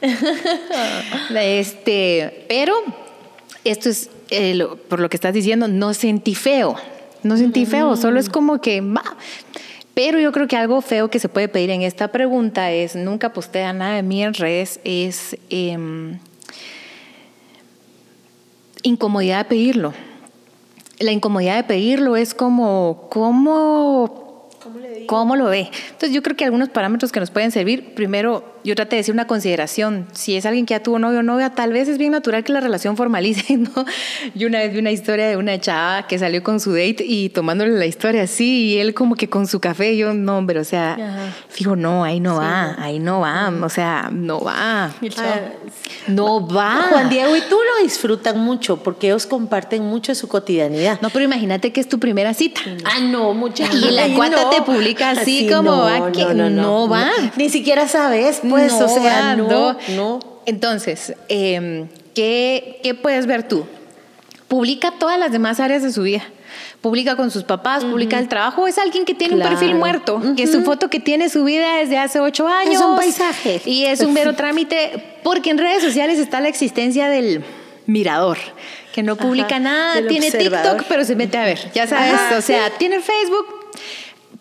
este, 1.38 2.46
pero 2.48 2.72
esto 3.64 3.90
es 3.90 4.08
eh, 4.30 4.66
por 4.88 4.98
lo 4.98 5.10
que 5.10 5.18
estás 5.18 5.34
diciendo, 5.34 5.68
no 5.68 5.92
sentí 5.92 6.34
feo. 6.34 6.74
No 7.22 7.36
sentí 7.36 7.66
feo, 7.66 7.98
solo 7.98 8.18
es 8.18 8.30
como 8.30 8.62
que 8.62 8.80
va. 8.80 9.04
Pero 9.94 10.18
yo 10.18 10.32
creo 10.32 10.48
que 10.48 10.56
algo 10.56 10.80
feo 10.80 11.08
que 11.08 11.20
se 11.20 11.28
puede 11.28 11.48
pedir 11.48 11.70
en 11.70 11.82
esta 11.82 12.08
pregunta 12.08 12.72
es, 12.72 12.96
nunca 12.96 13.32
postea 13.32 13.72
nada 13.72 13.94
de 13.94 14.02
mí 14.02 14.22
en 14.22 14.34
redes, 14.34 14.80
es 14.84 15.36
em, 15.50 16.18
incomodidad 18.82 19.38
de 19.38 19.44
pedirlo. 19.44 19.94
La 20.98 21.12
incomodidad 21.12 21.56
de 21.56 21.64
pedirlo 21.64 22.16
es 22.16 22.34
como, 22.34 23.08
¿cómo 23.10 24.24
¿Cómo 25.06 25.36
lo 25.36 25.46
ve? 25.46 25.70
Entonces 25.90 26.12
yo 26.12 26.22
creo 26.22 26.36
que 26.36 26.44
algunos 26.44 26.68
parámetros 26.70 27.12
que 27.12 27.20
nos 27.20 27.30
pueden 27.30 27.50
servir, 27.50 27.94
primero 27.94 28.53
yo 28.64 28.74
traté 28.74 28.96
de 28.96 29.00
decir 29.00 29.12
una 29.12 29.26
consideración, 29.26 30.06
si 30.12 30.36
es 30.36 30.46
alguien 30.46 30.64
que 30.64 30.72
ya 30.72 30.82
tuvo 30.82 30.98
novio 30.98 31.18
o 31.18 31.22
novia, 31.22 31.50
tal 31.50 31.72
vez 31.72 31.86
es 31.86 31.98
bien 31.98 32.12
natural 32.12 32.44
que 32.44 32.52
la 32.52 32.60
relación 32.60 32.96
formalice, 32.96 33.56
¿no? 33.58 33.84
Yo 34.34 34.48
una 34.48 34.60
vez 34.60 34.72
vi 34.72 34.78
una 34.78 34.90
historia 34.90 35.28
de 35.28 35.36
una 35.36 35.60
chava 35.60 36.06
que 36.06 36.18
salió 36.18 36.42
con 36.42 36.60
su 36.60 36.72
date 36.72 37.04
y 37.06 37.28
tomándole 37.28 37.72
la 37.72 37.86
historia 37.86 38.22
así, 38.22 38.72
y 38.72 38.78
él 38.78 38.94
como 38.94 39.16
que 39.16 39.28
con 39.28 39.46
su 39.46 39.60
café, 39.60 39.96
yo 39.96 40.14
no, 40.14 40.38
hombre, 40.38 40.58
o 40.58 40.64
sea, 40.64 41.34
digo, 41.58 41.76
no, 41.76 42.04
ahí 42.04 42.20
no 42.20 42.36
va, 42.36 42.74
ahí 42.82 42.98
no 42.98 43.20
va, 43.20 43.52
o 43.62 43.68
sea, 43.68 44.08
no 44.10 44.40
va. 44.40 44.90
No 46.06 46.46
va. 46.46 46.86
Juan 46.90 47.08
Diego 47.10 47.36
y 47.36 47.40
tú 47.42 47.56
lo 47.56 47.82
disfrutan 47.82 48.38
mucho 48.38 48.78
porque 48.78 49.08
ellos 49.08 49.26
comparten 49.26 49.84
mucho 49.84 50.12
de 50.12 50.16
su 50.16 50.28
cotidianidad. 50.28 51.00
No, 51.02 51.10
pero 51.10 51.24
imagínate 51.24 51.72
que 51.72 51.80
es 51.80 51.88
tu 51.88 51.98
primera 51.98 52.32
cita. 52.32 52.60
Ah, 52.84 53.00
no, 53.00 53.34
mucha. 53.34 53.66
Y 53.72 53.90
la 53.90 54.08
cuata 54.14 54.48
te 54.50 54.62
publica 54.62 55.10
así, 55.10 55.48
como 55.52 55.82
va 55.82 56.12
que 56.12 56.24
no, 56.34 56.88
va. 56.88 57.10
Ni 57.36 57.48
siquiera 57.50 57.88
sabes, 57.88 58.40
pues, 58.48 58.53
o 58.54 58.88
sea, 58.88 59.36
no, 59.36 59.76
no. 59.96 60.20
Entonces, 60.46 61.14
em, 61.28 61.88
¿qué, 62.14 62.80
¿qué 62.82 62.94
puedes 62.94 63.26
ver 63.26 63.48
tú? 63.48 63.64
Publica 64.48 64.92
todas 64.98 65.18
las 65.18 65.32
demás 65.32 65.60
áreas 65.60 65.82
de 65.82 65.92
su 65.92 66.02
vida 66.02 66.24
publica 66.84 67.16
con 67.16 67.30
sus 67.30 67.44
papás, 67.44 67.82
publica 67.82 68.18
el 68.18 68.28
trabajo, 68.28 68.66
es 68.66 68.76
alguien 68.76 69.06
que 69.06 69.14
tiene 69.14 69.36
un 69.36 69.40
perfil 69.40 69.74
muerto, 69.74 70.20
que 70.36 70.46
su 70.46 70.62
foto 70.64 70.90
que 70.90 71.00
tiene 71.00 71.30
su 71.30 71.42
vida 71.42 71.78
desde 71.78 71.96
hace 71.96 72.20
ocho 72.20 72.46
años. 72.46 72.74
Es 72.74 72.80
un 72.82 72.94
paisaje. 72.94 73.62
Y 73.64 73.86
es 73.86 74.00
un 74.00 74.12
mero 74.12 74.34
trámite, 74.36 75.18
porque 75.22 75.48
en 75.48 75.56
redes 75.56 75.82
sociales 75.82 76.18
está 76.18 76.42
la 76.42 76.48
existencia 76.48 77.08
del 77.08 77.42
mirador 77.86 78.36
que 78.92 79.02
no 79.02 79.16
publica 79.16 79.58
nada, 79.58 80.06
tiene 80.06 80.30
TikTok, 80.30 80.84
pero 80.86 81.06
se 81.06 81.16
mete 81.16 81.38
a 81.38 81.44
ver, 81.44 81.72
ya 81.72 81.86
sabes, 81.86 82.20
o 82.36 82.42
sea, 82.42 82.68
tiene 82.78 83.00
Facebook, 83.00 83.46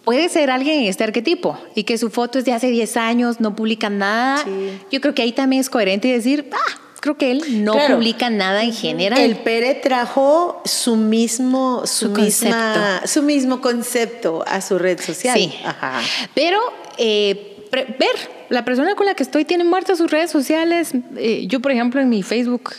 puede 0.04 0.30
ser 0.30 0.50
alguien 0.50 0.82
en 0.82 0.86
este 0.86 1.04
arquetipo 1.04 1.58
y 1.76 1.84
que 1.84 1.98
su 1.98 2.10
foto 2.10 2.40
es 2.40 2.46
de 2.46 2.54
hace 2.54 2.68
10 2.68 2.98
años, 2.98 3.40
no 3.40 3.56
publica 3.56 3.90
nada. 3.90 4.44
Yo 4.92 5.02
creo 5.02 5.14
que 5.14 5.22
ahí 5.22 5.32
también 5.32 5.62
es 5.62 5.70
coherente 5.70 6.08
decir, 6.08 6.50
ah, 6.52 6.80
creo 7.00 7.18
que 7.18 7.32
él 7.32 7.64
no 7.64 7.76
publica 7.88 8.30
nada 8.30 8.64
en 8.64 8.74
general. 8.74 9.20
El 9.20 9.38
Pere 9.38 9.76
trajo 9.76 10.62
su 10.66 10.96
mismo, 10.96 11.86
su, 11.86 12.10
misma, 12.10 13.02
su 13.06 13.24
mismo 13.24 13.62
concepto 13.62 14.44
a 14.48 14.62
su 14.62 14.78
red 14.80 15.00
social. 15.00 15.38
Sí. 15.38 15.54
Ajá. 15.66 16.02
Pero 16.34 16.60
eh, 16.98 17.68
ver, 17.72 18.32
la 18.50 18.64
persona 18.64 18.96
con 18.96 19.06
la 19.06 19.16
que 19.16 19.24
estoy 19.24 19.46
tiene 19.46 19.64
muertas 19.64 19.98
sus 19.98 20.12
redes 20.12 20.32
sociales. 20.32 20.92
Eh, 21.18 21.46
yo, 21.48 21.60
por 21.60 21.72
ejemplo, 21.72 22.00
en 22.02 22.10
mi 22.10 22.24
Facebook 22.24 22.72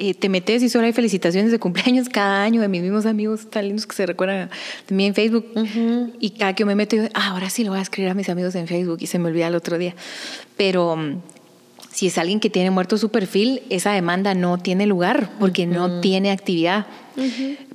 eh, 0.00 0.14
te 0.14 0.28
metes 0.28 0.62
y 0.62 0.68
solo 0.68 0.86
hay 0.86 0.92
felicitaciones 0.92 1.50
de 1.50 1.58
cumpleaños 1.58 2.08
cada 2.08 2.44
año 2.44 2.60
de 2.60 2.68
mis 2.68 2.82
mismos 2.82 3.04
amigos 3.04 3.50
tan 3.50 3.66
lindos 3.66 3.84
que 3.84 3.96
se 3.96 4.06
recuerdan 4.06 4.48
de 4.88 4.94
mí 4.94 5.06
en 5.06 5.14
Facebook. 5.14 5.46
Y 6.20 6.30
cada 6.30 6.54
que 6.54 6.64
me 6.64 6.76
meto, 6.76 6.94
yo, 6.94 7.02
ah, 7.14 7.30
ahora 7.30 7.50
sí 7.50 7.64
lo 7.64 7.70
voy 7.70 7.80
a 7.80 7.82
escribir 7.82 8.10
a 8.10 8.14
mis 8.14 8.28
amigos 8.28 8.54
en 8.54 8.68
Facebook 8.68 8.98
y 9.00 9.08
se 9.08 9.18
me 9.18 9.28
olvida 9.28 9.48
el 9.48 9.56
otro 9.56 9.76
día. 9.76 9.96
Pero 10.56 10.94
mm, 10.94 11.20
si 11.92 12.06
es 12.06 12.16
alguien 12.16 12.38
que 12.38 12.48
tiene 12.48 12.70
muerto 12.70 12.96
su 12.96 13.08
perfil, 13.08 13.62
esa 13.70 13.90
demanda 13.90 14.34
no 14.34 14.58
tiene 14.58 14.86
lugar 14.86 15.30
porque 15.40 15.66
no 15.66 16.00
tiene 16.00 16.30
actividad. 16.30 16.86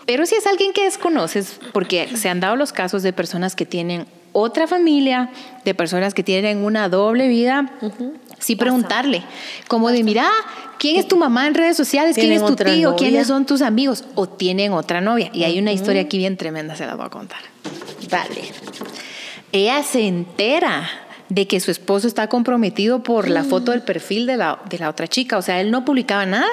Pero 0.06 0.26
si 0.26 0.36
es 0.36 0.48
alguien 0.48 0.72
que 0.72 0.86
desconoces, 0.86 1.60
porque 1.74 2.08
se 2.16 2.30
han 2.30 2.40
dado 2.40 2.56
los 2.56 2.72
casos 2.72 3.04
de 3.04 3.12
personas 3.12 3.56
que 3.58 3.66
tienen 3.66 4.06
otra 4.32 4.66
familia, 4.66 5.30
de 5.66 5.74
personas 5.74 6.14
que 6.14 6.24
tienen 6.24 6.60
una 6.60 6.88
doble 6.88 7.28
vida, 7.28 7.70
sí 8.44 8.56
preguntarle, 8.56 9.24
como 9.68 9.90
de, 9.90 10.04
mira, 10.04 10.30
¿quién 10.78 10.98
es 10.98 11.08
tu 11.08 11.18
mamá 11.18 11.48
en 11.48 11.54
redes 11.54 11.78
sociales? 11.78 12.16
¿Quién 12.16 12.32
es 12.34 12.46
tu 12.46 12.56
tío? 12.56 12.96
¿Quiénes 12.96 13.28
son 13.28 13.46
tus 13.46 13.62
amigos? 13.62 14.04
O 14.16 14.28
tienen 14.28 14.74
otra 14.74 15.02
novia. 15.02 15.30
Y 15.34 15.44
hay 15.44 15.60
una 15.60 15.72
historia 15.72 16.02
aquí 16.02 16.18
bien 16.18 16.38
tremenda, 16.38 16.76
se 16.76 16.86
la 16.86 16.96
voy 16.96 17.06
a 17.06 17.10
contar. 17.10 17.40
Vale. 18.10 18.42
Ella 19.52 19.84
se 19.84 20.08
entera 20.08 20.90
de 21.30 21.48
que 21.48 21.60
su 21.60 21.72
esposo 21.72 22.08
está 22.08 22.28
comprometido 22.28 23.02
por 23.02 23.28
la 23.28 23.44
foto 23.44 23.72
del 23.72 23.82
perfil 23.82 24.28
de 24.28 24.38
la, 24.38 24.60
de 24.70 24.78
la 24.78 24.90
otra 24.90 25.08
chica. 25.08 25.38
O 25.38 25.42
sea, 25.42 25.62
él 25.62 25.72
no 25.72 25.86
publicaba 25.86 26.26
nada, 26.26 26.48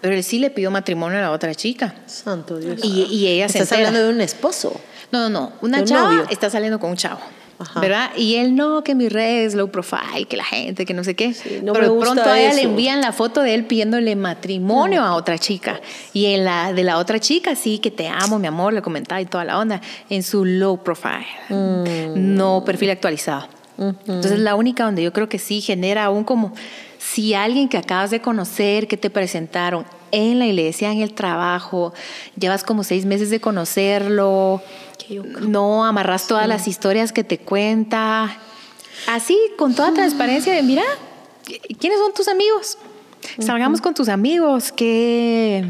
pero 0.00 0.14
él 0.14 0.24
sí 0.24 0.38
le 0.38 0.50
pidió 0.50 0.70
matrimonio 0.70 1.18
a 1.18 1.22
la 1.22 1.30
otra 1.30 1.54
chica. 1.54 1.94
Santo 2.06 2.58
Dios. 2.58 2.80
Y, 2.82 3.04
y 3.04 3.26
ella 3.28 3.48
se 3.48 3.58
Estás 3.58 3.78
hablando 3.78 4.02
de 4.02 4.10
un 4.10 4.20
esposo. 4.20 4.78
No, 5.12 5.28
no, 5.28 5.28
no. 5.28 5.52
Una 5.62 5.84
chava 5.84 6.26
está 6.30 6.50
saliendo 6.50 6.78
con 6.78 6.90
un 6.90 6.96
chavo. 6.96 7.20
¿Verdad? 7.80 8.10
Y 8.16 8.36
él 8.36 8.54
no, 8.54 8.84
que 8.84 8.94
mi 8.94 9.08
red 9.08 9.52
low 9.54 9.68
profile, 9.68 10.26
que 10.28 10.36
la 10.36 10.44
gente, 10.44 10.86
que 10.86 10.94
no 10.94 11.02
sé 11.02 11.14
qué. 11.14 11.34
no 11.62 11.72
Pero 11.72 11.94
de 11.94 12.00
pronto 12.00 12.22
a 12.22 12.38
ella 12.38 12.54
le 12.54 12.62
envían 12.62 13.00
la 13.00 13.12
foto 13.12 13.42
de 13.42 13.54
él 13.54 13.64
pidiéndole 13.64 14.14
matrimonio 14.16 15.02
a 15.02 15.14
otra 15.14 15.38
chica. 15.38 15.80
Y 16.12 16.26
en 16.26 16.44
la 16.44 16.72
de 16.72 16.84
la 16.84 16.98
otra 16.98 17.18
chica, 17.18 17.56
sí, 17.56 17.78
que 17.78 17.90
te 17.90 18.08
amo, 18.08 18.38
mi 18.38 18.46
amor, 18.46 18.72
le 18.72 18.82
comentaba 18.82 19.20
y 19.20 19.26
toda 19.26 19.44
la 19.44 19.58
onda, 19.58 19.80
en 20.08 20.22
su 20.22 20.44
low 20.44 20.82
profile, 20.82 21.26
mm. 21.48 22.14
no 22.36 22.64
perfil 22.64 22.90
actualizado. 22.90 23.48
Entonces, 23.78 24.40
la 24.40 24.56
única 24.56 24.84
donde 24.84 25.04
yo 25.04 25.12
creo 25.12 25.28
que 25.28 25.38
sí 25.38 25.60
genera 25.60 26.06
aún 26.06 26.24
como 26.24 26.52
si 26.98 27.34
alguien 27.34 27.68
que 27.68 27.78
acabas 27.78 28.10
de 28.10 28.20
conocer, 28.20 28.88
que 28.88 28.96
te 28.96 29.08
presentaron 29.08 29.84
en 30.10 30.38
la 30.38 30.46
iglesia, 30.46 30.90
en 30.90 31.00
el 31.00 31.14
trabajo, 31.14 31.92
llevas 32.36 32.64
como 32.64 32.82
seis 32.82 33.04
meses 33.04 33.30
de 33.30 33.40
conocerlo, 33.40 34.62
no 35.40 35.84
amarras 35.84 36.26
todas 36.26 36.48
las 36.48 36.68
historias 36.68 37.12
que 37.12 37.24
te 37.24 37.38
cuenta, 37.38 38.38
así, 39.06 39.38
con 39.56 39.74
toda 39.74 39.92
transparencia 39.92 40.52
de, 40.52 40.62
mira, 40.62 40.84
¿quiénes 41.78 41.98
son 41.98 42.12
tus 42.14 42.28
amigos? 42.28 42.78
Salgamos 43.38 43.80
con 43.80 43.94
tus 43.94 44.08
amigos, 44.08 44.72
que 44.72 45.64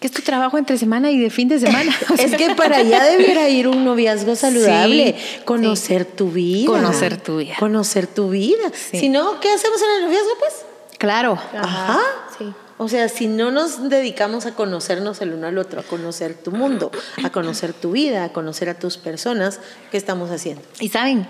¿Qué 0.00 0.06
es 0.06 0.14
tu 0.14 0.22
trabajo 0.22 0.56
entre 0.56 0.78
semana 0.78 1.10
y 1.10 1.20
de 1.20 1.28
fin 1.28 1.46
de 1.48 1.58
semana? 1.60 1.94
es 2.18 2.34
que 2.34 2.54
para 2.54 2.78
allá 2.78 3.04
debiera 3.04 3.50
ir 3.50 3.68
un 3.68 3.84
noviazgo 3.84 4.34
saludable. 4.34 5.14
conocer 5.44 6.06
tu 6.06 6.30
vida. 6.30 6.66
Conocer 6.66 7.18
tu 7.18 7.36
vida. 7.36 7.54
Conocer 7.58 8.06
tu 8.06 8.30
vida. 8.30 8.72
Si 8.92 9.10
no, 9.10 9.38
¿qué 9.40 9.52
hacemos 9.52 9.78
en 9.82 9.88
el 9.98 10.04
noviazgo, 10.06 10.30
pues? 10.38 10.64
Claro. 10.96 11.38
Ajá. 11.54 12.00
Sí. 12.38 12.46
O 12.82 12.88
sea, 12.88 13.10
si 13.10 13.26
no 13.26 13.50
nos 13.50 13.90
dedicamos 13.90 14.46
a 14.46 14.54
conocernos 14.54 15.20
el 15.20 15.34
uno 15.34 15.46
al 15.46 15.58
otro, 15.58 15.80
a 15.80 15.82
conocer 15.82 16.32
tu 16.32 16.50
mundo, 16.50 16.90
a 17.22 17.28
conocer 17.28 17.74
tu 17.74 17.92
vida, 17.92 18.24
a 18.24 18.32
conocer 18.32 18.70
a 18.70 18.78
tus 18.78 18.96
personas, 18.96 19.60
¿qué 19.90 19.98
estamos 19.98 20.30
haciendo? 20.30 20.62
Y 20.80 20.88
saben, 20.88 21.26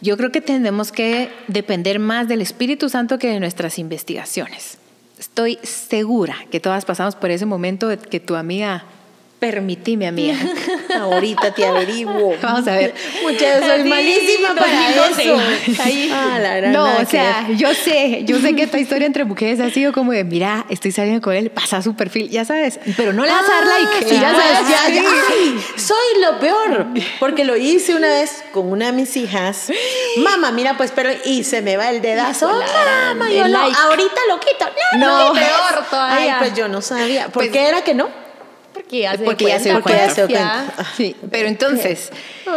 yo 0.00 0.16
creo 0.16 0.32
que 0.32 0.40
tenemos 0.40 0.90
que 0.90 1.30
depender 1.46 1.98
más 1.98 2.26
del 2.26 2.40
Espíritu 2.40 2.88
Santo 2.88 3.18
que 3.18 3.28
de 3.28 3.38
nuestras 3.38 3.78
investigaciones. 3.78 4.78
Estoy 5.18 5.58
segura 5.62 6.36
que 6.50 6.58
todas 6.58 6.86
pasamos 6.86 7.16
por 7.16 7.30
ese 7.30 7.44
momento 7.44 7.90
que 8.08 8.18
tu 8.18 8.34
amiga 8.34 8.86
Permití, 9.38 9.96
mi 9.96 10.06
amiga. 10.06 10.36
Ahorita 11.00 11.54
te 11.54 11.64
averiguo. 11.64 12.34
Vamos 12.42 12.66
a 12.66 12.72
ver. 12.72 12.92
Muchas 13.22 13.64
soy 13.64 13.84
malísima 13.84 14.52
para 14.54 14.90
eso. 14.90 15.36
Ahí. 15.80 16.10
Ah, 16.12 16.38
la 16.40 16.54
verdad, 16.54 16.72
no, 16.72 16.96
o 16.96 17.04
sea, 17.04 17.48
yo 17.50 17.72
sé, 17.72 18.24
yo 18.24 18.40
sé 18.40 18.56
que 18.56 18.64
esta 18.64 18.78
historia 18.78 19.06
entre 19.06 19.24
mujeres 19.24 19.60
ha 19.60 19.70
sido 19.70 19.92
como 19.92 20.10
de, 20.10 20.24
mira, 20.24 20.66
estoy 20.70 20.90
saliendo 20.90 21.20
con 21.20 21.34
él, 21.34 21.50
pasa 21.50 21.82
su 21.82 21.94
perfil, 21.94 22.28
ya 22.30 22.44
sabes, 22.44 22.80
pero 22.96 23.12
no 23.12 23.24
le 23.24 23.30
vas 23.30 23.44
a 23.48 23.52
dar 23.52 23.64
ah, 23.64 23.78
like. 23.78 24.14
ya 24.14 24.34
sabes, 24.34 24.68
ya, 24.68 24.94
ya. 24.94 25.02
soy 25.76 26.22
lo 26.22 26.40
peor, 26.40 26.86
porque 27.20 27.44
lo 27.44 27.56
hice 27.56 27.94
una 27.94 28.08
vez 28.08 28.42
con 28.52 28.68
una 28.68 28.86
de 28.86 28.92
mis 28.92 29.16
hijas. 29.16 29.70
Mamá, 30.16 30.50
mira, 30.50 30.76
pues, 30.76 30.90
pero 30.92 31.10
y 31.24 31.44
se 31.44 31.62
me 31.62 31.76
va 31.76 31.90
el 31.90 32.02
dedazo. 32.02 32.48
Mamá, 32.48 33.30
yo 33.30 33.46
no, 33.46 33.58
ahorita 33.58 34.20
lo 34.28 34.40
quito. 34.40 34.66
No, 34.98 35.28
no 35.28 35.32
peor 35.32 35.84
todavía. 35.88 36.34
Ay, 36.34 36.40
pues 36.40 36.54
yo 36.58 36.66
no 36.66 36.82
sabía. 36.82 37.24
¿Por 37.26 37.44
pues, 37.44 37.50
qué 37.50 37.68
era 37.68 37.82
que 37.82 37.94
no? 37.94 38.27
Porque 39.24 39.44
ya 39.44 39.58
se 39.58 39.72
porque 39.72 39.92
ya 39.92 40.10
se 40.10 40.26
cuenta. 40.26 40.74
Sí, 40.96 41.14
pero 41.30 41.48
entonces, 41.48 42.10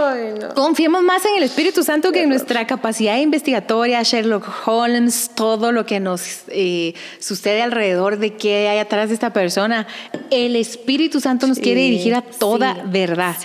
confiemos 0.56 1.04
más 1.04 1.26
en 1.26 1.38
el 1.38 1.44
Espíritu 1.44 1.84
Santo 1.84 2.12
que 2.12 2.24
en 2.24 2.30
nuestra 2.30 2.66
capacidad 2.68 3.18
investigatoria, 3.18 4.02
Sherlock 4.04 4.48
Holmes, 4.66 5.32
todo 5.36 5.72
lo 5.72 5.86
que 5.86 6.00
nos 6.00 6.44
eh, 6.48 6.94
sucede 7.20 7.62
alrededor 7.62 8.18
de 8.18 8.34
qué 8.34 8.70
hay 8.70 8.80
atrás 8.80 9.10
de 9.10 9.16
esta 9.16 9.34
persona. 9.34 9.88
El 10.30 10.56
Espíritu 10.56 11.20
Santo 11.20 11.48
nos 11.48 11.60
quiere 11.60 11.82
dirigir 11.82 12.16
a 12.16 12.22
toda 12.22 12.82
verdad. 12.86 13.36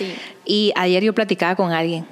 Y 0.45 0.71
ayer 0.75 1.03
yo 1.03 1.13
platicaba 1.13 1.55
con 1.55 1.71
alguien 1.71 2.05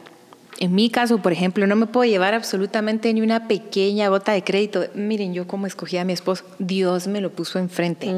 en 0.60 0.74
mi 0.74 0.90
caso, 0.90 1.18
por 1.18 1.34
ejemplo, 1.34 1.68
no 1.68 1.76
me 1.76 1.86
puedo 1.86 2.10
llevar 2.10 2.34
absolutamente 2.34 3.14
ni 3.14 3.22
una 3.22 3.48
pequeña 3.48 4.08
gota 4.08 4.32
de 4.32 4.44
crédito. 4.44 4.86
Miren, 4.96 5.34
yo 5.34 5.48
como 5.48 5.68
escogí 5.68 5.98
a 5.98 6.06
mi 6.06 6.14
esposo, 6.14 6.46
Dios 6.60 7.08
me 7.08 7.20
lo 7.20 7.32
puso 7.32 7.60
enfrente. 7.60 8.14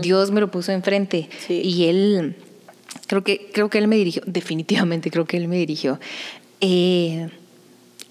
Dios 0.00 0.30
me 0.30 0.40
lo 0.40 0.50
puso 0.50 0.72
enfrente. 0.72 1.28
Y 1.48 1.84
él, 1.84 2.36
creo 3.06 3.22
que, 3.22 3.50
creo 3.52 3.68
que 3.68 3.78
él 3.78 3.88
me 3.88 3.96
dirigió, 3.96 4.22
definitivamente 4.26 5.10
creo 5.10 5.26
que 5.26 5.36
él 5.36 5.48
me 5.48 5.56
dirigió. 5.56 6.00
Eh, 6.60 7.28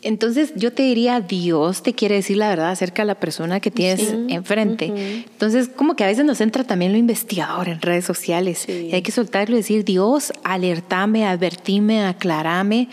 entonces 0.04 0.54
yo 0.56 0.74
te 0.74 0.84
diría, 0.84 1.20
Dios 1.22 1.84
te 1.84 1.94
quiere 1.94 2.16
decir 2.16 2.38
la 2.38 2.50
verdad 2.50 2.72
acerca 2.72 3.04
de 3.04 3.08
la 3.08 3.16
persona 3.16 3.60
que 3.60 3.70
tienes 3.70 4.14
enfrente. 4.30 4.86
Entonces 4.86 5.70
como 5.70 5.96
que 5.96 6.04
a 6.04 6.08
veces 6.08 6.26
nos 6.26 6.42
entra 6.42 6.64
también 6.64 6.92
lo 6.92 6.98
investigador 6.98 7.70
en 7.70 7.82
redes 7.82 8.06
sociales. 8.06 8.68
Y 8.68 8.94
hay 8.94 9.02
que 9.02 9.12
soltarlo 9.12 9.56
y 9.56 9.60
decir, 9.60 9.86
Dios, 9.86 10.34
alertame, 10.44 11.28
advertime, 11.28 12.06
aclarame, 12.06 12.90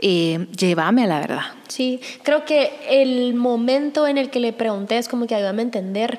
eh, 0.00 0.46
llévame 0.56 1.04
a 1.04 1.06
la 1.06 1.20
verdad. 1.20 1.42
Sí, 1.68 2.00
creo 2.22 2.44
que 2.44 2.72
el 2.88 3.34
momento 3.34 4.06
en 4.06 4.16
el 4.16 4.30
que 4.30 4.40
le 4.40 4.52
pregunté 4.52 4.98
es 4.98 5.06
como 5.06 5.26
que 5.26 5.34
ayúdame 5.34 5.62
a 5.62 5.64
entender, 5.66 6.18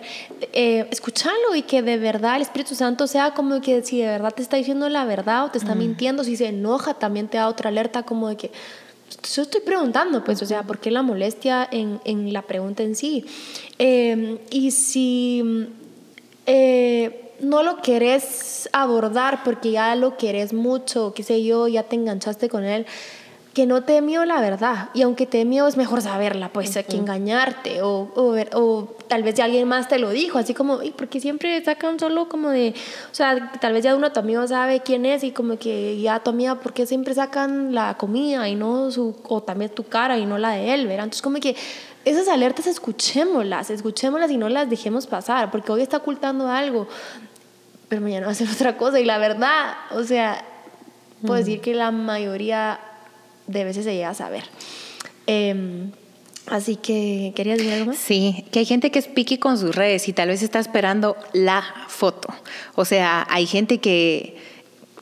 eh, 0.53 0.87
escucharlo 0.91 1.55
y 1.55 1.63
que 1.63 1.81
de 1.81 1.97
verdad 1.97 2.35
el 2.35 2.43
Espíritu 2.43 2.75
Santo 2.75 3.07
sea 3.07 3.33
como 3.33 3.59
que 3.59 3.81
si 3.83 3.99
de 3.99 4.07
verdad 4.07 4.31
te 4.33 4.43
está 4.43 4.57
diciendo 4.57 4.87
la 4.89 5.05
verdad 5.05 5.45
o 5.45 5.49
te 5.49 5.57
está 5.57 5.73
mintiendo, 5.73 6.23
si 6.23 6.37
se 6.37 6.47
enoja 6.47 6.93
también 6.93 7.27
te 7.27 7.37
da 7.37 7.47
otra 7.47 7.69
alerta 7.69 8.03
como 8.03 8.29
de 8.29 8.37
que 8.37 8.51
yo 9.35 9.41
estoy 9.41 9.61
preguntando, 9.61 10.23
pues, 10.23 10.41
o 10.41 10.45
sea, 10.45 10.63
¿por 10.63 10.79
qué 10.79 10.91
la 10.91 11.01
molestia 11.01 11.67
en, 11.71 11.99
en 12.05 12.33
la 12.33 12.41
pregunta 12.41 12.83
en 12.83 12.95
sí? 12.95 13.25
Em, 13.77 14.37
y 14.49 14.71
si 14.71 15.67
eh, 16.45 17.33
no 17.41 17.63
lo 17.63 17.81
querés 17.81 18.69
abordar 18.73 19.43
porque 19.43 19.71
ya 19.71 19.95
lo 19.95 20.17
querés 20.17 20.53
mucho, 20.53 21.13
qué 21.13 21.23
sé 21.23 21.43
yo, 21.43 21.67
ya 21.67 21.83
te 21.83 21.95
enganchaste 21.95 22.49
con 22.49 22.63
él, 22.63 22.85
que 23.53 23.65
no 23.65 23.83
te 23.83 24.01
miedo 24.01 24.25
la 24.25 24.39
verdad. 24.41 24.89
Y 24.93 25.01
aunque 25.01 25.25
te 25.25 25.43
miedo, 25.45 25.67
es 25.67 25.75
mejor 25.75 26.01
saberla, 26.01 26.49
pues, 26.49 26.75
hay 26.77 26.83
que 26.83 26.97
engañarte. 26.97 27.81
O, 27.81 28.11
o, 28.15 28.35
o, 28.53 28.95
tal 29.07 29.23
vez 29.23 29.35
ya 29.35 29.45
alguien 29.45 29.67
más 29.67 29.87
te 29.87 29.97
lo 29.99 30.11
dijo, 30.11 30.37
así 30.37 30.53
como, 30.53 30.83
¿y 30.83 30.91
porque 30.91 31.19
siempre 31.19 31.63
sacan 31.63 31.99
solo 31.99 32.29
como 32.29 32.49
de, 32.49 32.73
o 33.11 33.15
sea, 33.15 33.51
tal 33.59 33.73
vez 33.73 33.83
ya 33.83 33.95
uno 33.95 34.11
tu 34.11 34.19
amigo 34.19 34.47
sabe 34.47 34.81
quién 34.81 35.05
es 35.05 35.23
y 35.23 35.31
como 35.31 35.57
que 35.57 35.99
ya 35.99 36.19
tu 36.19 36.29
amiga, 36.29 36.55
¿por 36.55 36.73
qué 36.73 36.85
siempre 36.85 37.13
sacan 37.13 37.73
la 37.73 37.95
comida 37.97 38.47
y 38.47 38.55
no 38.55 38.91
su, 38.91 39.15
o 39.23 39.41
también 39.41 39.71
tu 39.71 39.83
cara 39.83 40.17
y 40.17 40.25
no 40.25 40.37
la 40.37 40.51
de 40.51 40.73
él, 40.73 40.85
¿verdad? 40.85 41.05
Entonces, 41.05 41.23
como 41.23 41.39
que 41.39 41.55
esas 42.05 42.27
alertas 42.27 42.67
escuchémoslas, 42.67 43.71
escuchémoslas 43.71 44.31
y 44.31 44.37
no 44.37 44.47
las 44.47 44.69
dejemos 44.69 45.07
pasar, 45.07 45.51
porque 45.51 45.71
hoy 45.71 45.81
está 45.81 45.97
ocultando 45.97 46.47
algo, 46.47 46.87
pero 47.87 48.01
mañana 48.01 48.27
va 48.27 48.31
a 48.31 48.35
ser 48.35 48.47
otra 48.53 48.77
cosa. 48.77 48.99
Y 48.99 49.05
la 49.05 49.17
verdad, 49.17 49.73
o 49.91 50.03
sea, 50.03 50.45
puedo 51.21 51.35
decir 51.35 51.61
que 51.61 51.73
la 51.73 51.91
mayoría 51.91 52.79
de 53.49 53.63
veces 53.63 53.83
se 53.83 53.93
llega 53.93 54.09
a 54.09 54.13
saber. 54.13 54.43
Em, 55.27 55.91
Así 56.49 56.77
que, 56.77 57.31
¿querías 57.35 57.59
decir 57.59 57.73
algo 57.73 57.85
más? 57.87 57.97
Sí, 57.97 58.45
que 58.51 58.59
hay 58.59 58.65
gente 58.65 58.89
que 58.89 58.97
es 58.97 59.07
piqui 59.07 59.37
con 59.37 59.57
sus 59.57 59.75
redes 59.75 60.07
y 60.07 60.13
tal 60.13 60.29
vez 60.29 60.41
está 60.41 60.59
esperando 60.59 61.15
la 61.31 61.63
foto. 61.87 62.33
O 62.73 62.85
sea, 62.85 63.27
hay 63.29 63.45
gente 63.45 63.77
que 63.77 64.35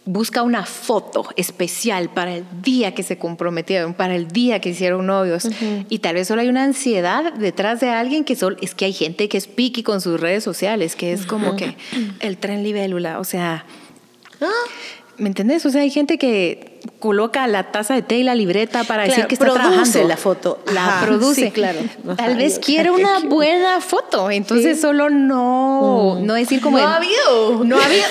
busca 0.04 0.42
una 0.42 0.66
foto 0.66 1.28
especial 1.36 2.10
para 2.10 2.36
el 2.36 2.46
día 2.62 2.94
que 2.94 3.04
se 3.04 3.18
comprometieron, 3.18 3.94
para 3.94 4.16
el 4.16 4.28
día 4.28 4.60
que 4.60 4.70
hicieron 4.70 5.06
novios. 5.06 5.48
Y 5.90 6.00
tal 6.00 6.16
vez 6.16 6.28
solo 6.28 6.42
hay 6.42 6.50
una 6.50 6.64
ansiedad 6.64 7.34
detrás 7.34 7.80
de 7.80 7.90
alguien 7.90 8.26
que 8.26 8.36
solo, 8.36 8.58
es 8.62 8.76
que 8.76 8.86
hay 8.86 8.94
gente 8.94 9.30
que 9.30 9.38
es 9.38 9.48
piqui 9.48 9.84
con 9.84 10.02
sus 10.02 10.20
redes 10.20 10.44
sociales, 10.44 10.98
que 10.98 11.14
es 11.14 11.26
como 11.26 11.56
que 11.56 11.76
el 12.20 12.38
tren 12.38 12.64
libélula. 12.64 13.20
O 13.20 13.24
sea, 13.24 13.66
ah. 14.42 14.52
¿me 15.18 15.30
entendés? 15.30 15.66
O 15.66 15.70
sea, 15.70 15.82
hay 15.82 15.92
gente 15.92 16.18
que 16.18 16.77
coloca 17.00 17.48
la 17.48 17.72
taza 17.72 17.94
de 17.94 18.02
té 18.02 18.18
y 18.18 18.24
la 18.24 18.36
libreta 18.36 18.84
para 18.84 19.04
decir 19.04 19.28
que 19.28 19.36
está 19.36 19.52
trabajando. 19.52 20.08
la 20.08 20.18
foto. 20.18 20.60
La 20.74 21.02
produce. 21.06 21.52
claro. 21.52 21.80
Tal 22.16 22.38
vez 22.38 22.60
quiere 22.60 22.92
una 22.92 23.20
buena 23.20 23.82
foto, 23.82 24.32
entonces 24.32 24.82
solo 24.82 25.10
no, 25.10 26.18
mm. 26.20 26.26
no 26.26 26.34
decir 26.34 26.62
como... 26.62 26.78
No 26.78 26.88
ha 26.88 26.96
habido. 26.96 27.64
No 27.64 27.80
ha 27.80 27.86
habido. 27.86 28.06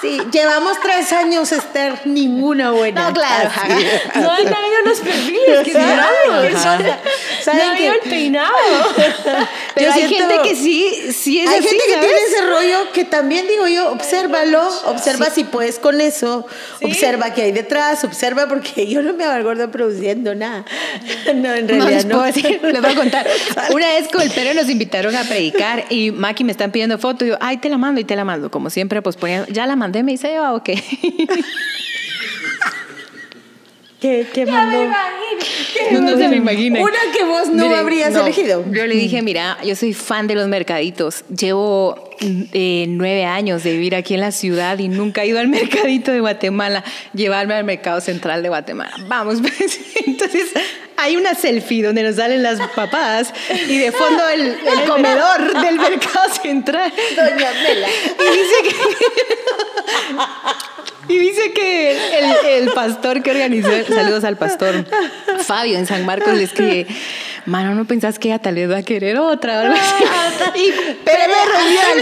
Sí, 0.00 0.20
llevamos 0.30 0.78
tres 0.80 1.12
años, 1.12 1.50
Esther, 1.50 2.00
ninguna 2.04 2.70
buena. 2.70 3.08
No, 3.08 3.14
claro. 3.14 3.50
No 4.14 4.32
han 4.32 4.46
habido 4.46 4.82
los 4.84 5.00
perfiles 5.00 5.60
que 5.64 5.72
¿Saben 5.72 7.66
no 7.66 7.72
había 7.72 7.92
el 7.94 8.00
peinado. 8.00 8.54
Pero 9.74 9.92
hay 9.92 10.08
gente 10.08 10.34
que 10.42 10.54
sí, 10.54 11.12
sí 11.12 11.40
es 11.40 11.48
Hay 11.48 11.62
gente 11.62 11.84
que 11.86 11.98
tiene 11.98 12.18
ese 12.26 12.46
rollo 12.46 12.92
que 12.92 13.04
también 13.04 13.46
digo 13.46 13.66
yo, 13.68 13.90
obsérvalo, 13.92 14.68
observa 14.86 15.26
si 15.26 15.44
puedes 15.44 15.78
con 15.78 16.00
eso, 16.00 16.46
observa 16.82 17.32
qué 17.32 17.42
hay 17.42 17.52
detrás, 17.52 18.04
observa 18.04 18.48
porque 18.48 18.86
yo 18.88 19.02
no 19.02 19.14
me 19.14 19.24
avalgordo 19.24 19.70
produciendo 19.70 20.34
nada. 20.34 20.64
No, 21.34 21.54
en 21.54 21.68
realidad 21.68 22.04
no. 22.04 22.24
Les, 22.26 22.36
les 22.36 22.82
voy 22.82 22.92
a 22.92 22.94
contar. 22.94 23.26
Una 23.70 23.86
vez 23.86 24.08
con 24.08 24.22
el 24.22 24.30
Pere 24.30 24.54
nos 24.54 24.68
invitaron 24.68 25.14
a 25.16 25.24
predicar 25.24 25.84
y 25.90 26.10
Maki 26.10 26.44
me 26.44 26.52
están 26.52 26.70
pidiendo 26.70 26.98
foto 26.98 27.24
y 27.24 27.28
yo, 27.28 27.36
ay, 27.40 27.58
te 27.58 27.68
la 27.68 27.78
mando 27.78 28.00
y 28.00 28.04
te 28.04 28.16
la 28.16 28.24
mando. 28.24 28.50
Como 28.50 28.70
siempre, 28.70 29.02
pues 29.02 29.16
ponía, 29.16 29.46
ya 29.48 29.66
la 29.66 29.76
mandé, 29.76 29.87
me 30.02 30.12
dice, 30.12 30.38
¿o 30.40 30.62
qué? 30.62 30.74
¿Qué, 34.00 34.26
qué 34.32 34.46
mandó? 34.46 34.84
no, 36.00 36.16
se 36.16 36.28
me 36.28 36.36
imagina. 36.36 36.80
Una 36.80 36.98
que 37.12 37.24
vos 37.24 37.48
no 37.48 37.74
habrías 37.74 38.14
elegido. 38.14 38.64
Yo 38.70 38.86
le 38.86 38.94
dije, 38.94 39.22
mira, 39.22 39.58
yo 39.64 39.74
soy 39.74 39.92
fan 39.92 40.28
de 40.28 40.36
los 40.36 40.46
mercaditos. 40.46 41.24
Llevo 41.28 42.10
eh, 42.20 42.86
nueve 42.88 43.24
años 43.24 43.64
de 43.64 43.72
vivir 43.72 43.96
aquí 43.96 44.14
en 44.14 44.20
la 44.20 44.30
ciudad 44.30 44.78
y 44.78 44.88
nunca 44.88 45.22
he 45.22 45.28
ido 45.28 45.40
al 45.40 45.48
mercadito 45.48 46.12
de 46.12 46.20
Guatemala. 46.20 46.84
Llevarme 47.12 47.54
al 47.54 47.64
mercado 47.64 48.00
central 48.00 48.42
de 48.42 48.48
Guatemala. 48.48 48.94
Vamos, 49.08 49.40
pues. 49.42 49.80
Entonces, 50.06 50.50
hay 50.96 51.16
una 51.16 51.34
selfie 51.34 51.82
donde 51.82 52.04
nos 52.04 52.16
salen 52.16 52.42
las 52.42 52.60
papadas 52.70 53.32
y 53.68 53.78
de 53.78 53.90
fondo 53.90 54.28
el, 54.28 54.42
el 54.42 54.84
comedor 54.88 55.60
del 55.60 55.76
mercado 55.76 56.32
central. 56.40 56.92
Doña 57.16 57.52
Mela. 57.62 57.88
Y 57.88 58.36
dice 58.36 58.54
que... 58.62 58.74
Y 61.08 61.18
dice 61.18 61.52
que 61.52 62.58
el, 62.58 62.70
pastor 62.72 63.22
que 63.22 63.30
organizó, 63.30 63.70
saludos 63.88 64.24
al 64.24 64.36
pastor 64.36 64.84
Fabio 65.40 65.78
en 65.78 65.86
San 65.86 66.04
Marcos, 66.04 66.34
le 66.34 66.44
escribe, 66.44 66.86
mano, 67.48 67.74
¿no 67.74 67.84
pensás 67.86 68.18
que 68.18 68.28
ella 68.28 68.38
tal 68.38 68.54
vez 68.54 68.70
va 68.70 68.78
a 68.78 68.82
querer 68.82 69.18
otra? 69.18 69.62
¿verdad? 69.62 69.76
y 70.54 70.70
pero 71.04 71.22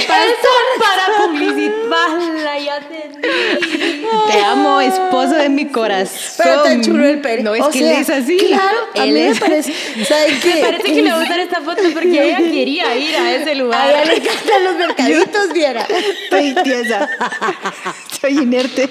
pastor 0.07 0.63
para 0.79 1.27
publicitarla, 1.27 2.59
ya 2.59 2.81
te 2.81 3.11
Te 4.33 4.45
amo, 4.45 4.81
esposo 4.81 5.35
de 5.37 5.49
mi 5.49 5.67
corazón. 5.67 6.17
Pero 6.39 6.63
te 6.63 6.81
chulo 6.83 7.07
el 7.07 7.21
pelo. 7.21 7.43
No, 7.45 7.55
es 7.55 7.67
que 7.67 7.79
él 7.79 7.97
es 8.01 8.11
así. 8.11 8.37
Claro, 8.37 8.79
a 8.95 9.05
mí 9.05 9.13
me 9.13 9.35
parece, 9.35 9.73
¿saben 10.05 10.41
qué? 10.41 10.55
Me 10.55 10.61
parece 10.63 10.83
que 10.83 11.03
le 11.03 11.11
va 11.11 11.17
a 11.17 11.21
gustar 11.21 11.41
esta 11.41 11.61
foto 11.61 11.83
porque 11.95 12.29
ella 12.29 12.39
quería 12.51 12.97
ir 12.97 13.17
a 13.17 13.35
ese 13.35 13.55
lugar. 13.55 13.81
A 13.81 13.91
ella 13.91 14.05
le 14.05 14.17
encantan 14.17 14.65
los 14.65 14.75
mercaditos, 14.77 15.53
viera. 15.53 15.87
Estoy 16.25 16.55
tiesa. 16.63 17.09
Estoy 18.13 18.39
inerte. 18.39 18.91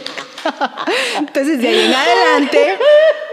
Entonces, 1.19 1.62
de 1.62 1.67
ahí 1.67 1.86
en 1.86 1.93
adelante, 1.93 2.77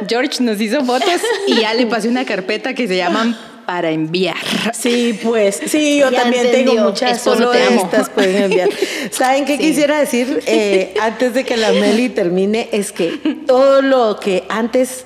George 0.08 0.42
nos 0.42 0.60
hizo 0.60 0.84
fotos 0.84 1.20
y 1.46 1.60
ya 1.60 1.74
le 1.74 1.86
pasé 1.86 2.08
una 2.08 2.24
carpeta 2.24 2.74
que 2.74 2.88
se 2.88 2.96
llaman 2.96 3.36
para 3.66 3.90
enviar. 3.90 4.36
Sí, 4.72 5.18
pues, 5.22 5.60
sí, 5.66 5.98
yo 5.98 6.10
también 6.10 6.50
tengo 6.50 6.74
muchas, 6.74 7.20
solo 7.22 7.52
estas 7.52 8.10
pueden 8.10 8.44
enviar. 8.44 8.68
¿Saben 9.10 9.44
qué 9.44 9.58
quisiera 9.58 9.98
decir 9.98 10.42
eh, 10.46 10.94
antes 11.00 11.34
de 11.34 11.44
que 11.44 11.56
la 11.56 11.72
Meli 11.72 12.08
termine? 12.08 12.68
Es 12.72 12.92
que 12.92 13.18
todo 13.46 13.82
lo 13.82 14.18
que 14.18 14.44
antes, 14.48 15.04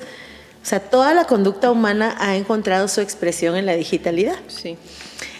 o 0.62 0.66
sea, 0.66 0.80
toda 0.80 1.14
la 1.14 1.24
conducta 1.24 1.70
humana 1.70 2.16
ha 2.18 2.36
encontrado 2.36 2.88
su 2.88 3.00
expresión 3.00 3.56
en 3.56 3.66
la 3.66 3.76
digitalidad. 3.76 4.36
Sí. 4.48 4.76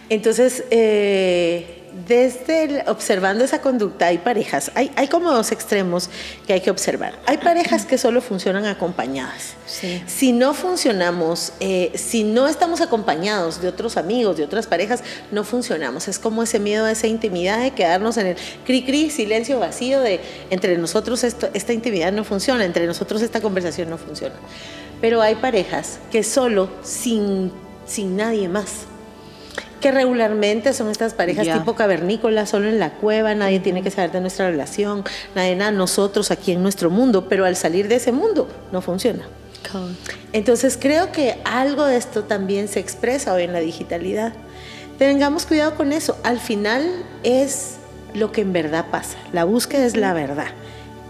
Entonces, 0.09 0.65
eh, 0.71 1.76
desde 2.07 2.85
observando 2.89 3.45
esa 3.45 3.61
conducta 3.61 4.07
hay 4.07 4.19
parejas, 4.19 4.71
hay, 4.75 4.91
hay, 4.97 5.09
como 5.09 5.33
dos 5.33 5.53
extremos 5.53 6.11
que 6.47 6.53
hay 6.53 6.61
que 6.61 6.71
observar. 6.71 7.19
Hay 7.27 7.39
parejas 7.39 7.87
que 7.87 7.97
solo 7.97 8.21
funcionan 8.21 8.67
acompañadas. 8.67 9.55
Si 10.07 10.33
no 10.33 10.53
funcionamos, 10.53 11.53
eh, 11.61 11.93
si 11.95 12.25
no 12.25 12.49
estamos 12.49 12.81
acompañados 12.81 13.61
de 13.61 13.69
otros 13.69 13.97
amigos, 13.97 14.37
de 14.37 14.45
otras 14.45 14.67
parejas, 14.67 15.03
no 15.31 15.45
funcionamos. 15.45 16.09
Es 16.09 16.19
como 16.19 16.43
ese 16.43 16.59
miedo 16.59 16.85
a 16.85 16.91
esa 16.91 17.07
intimidad 17.07 17.61
de 17.61 17.71
quedarnos 17.73 18.17
en 18.19 18.29
el 18.29 18.37
cri 18.65 18.85
cri, 18.85 19.11
silencio 19.11 19.59
vacío 19.59 20.01
de 20.01 20.21
entre 20.51 20.77
nosotros 20.79 21.25
esto, 21.25 21.49
esta 21.55 21.73
intimidad 21.73 22.13
no 22.13 22.25
funciona, 22.25 22.65
entre 22.65 22.87
nosotros 22.87 23.23
esta 23.23 23.41
conversación 23.41 23.91
no 23.91 23.99
funciona. 23.99 24.35
Pero 25.01 25.23
hay 25.23 25.37
parejas 25.37 25.99
que 26.11 26.23
solo 26.23 26.69
sin, 26.83 27.53
sin 27.87 28.17
nadie 28.17 28.49
más 28.49 28.87
que 29.87 29.93
regularmente 29.93 30.73
son 30.73 30.91
estas 30.91 31.15
parejas 31.15 31.47
tipo 31.47 31.77
cavernícolas, 31.77 32.51
solo 32.51 32.69
en 32.69 32.81
la 32.81 32.95
cueva, 32.95 33.37
nadie 33.37 33.61
tiene 33.61 33.85
que 33.85 33.93
saber 33.93 34.11
de 34.11 34.21
nuestra 34.21 34.51
relación, 34.51 35.05
nadie 35.37 35.55
nada, 35.55 35.71
nosotros 35.71 36.33
aquí 36.33 36.51
en 36.51 36.61
nuestro 36.61 36.91
mundo, 36.91 37.29
pero 37.29 37.45
al 37.45 37.55
salir 37.55 37.87
de 37.87 37.95
ese 37.95 38.11
mundo 38.11 38.49
no 38.73 38.83
funciona. 38.83 39.29
Entonces 40.33 40.77
creo 40.77 41.13
que 41.13 41.39
algo 41.45 41.85
de 41.85 41.99
esto 41.99 42.25
también 42.25 42.67
se 42.67 42.81
expresa 42.81 43.33
hoy 43.33 43.45
en 43.45 43.53
la 43.53 43.61
digitalidad. 43.61 44.33
Tengamos 44.99 45.47
cuidado 45.47 45.77
con 45.77 45.93
eso, 45.93 46.19
al 46.25 46.41
final 46.41 46.85
es 47.23 47.77
lo 48.13 48.33
que 48.33 48.41
en 48.41 48.53
verdad 48.53 48.87
pasa, 48.91 49.17
la 49.33 49.45
búsqueda 49.45 49.87
es 49.87 49.97
la 49.97 50.13
verdad. 50.15 50.49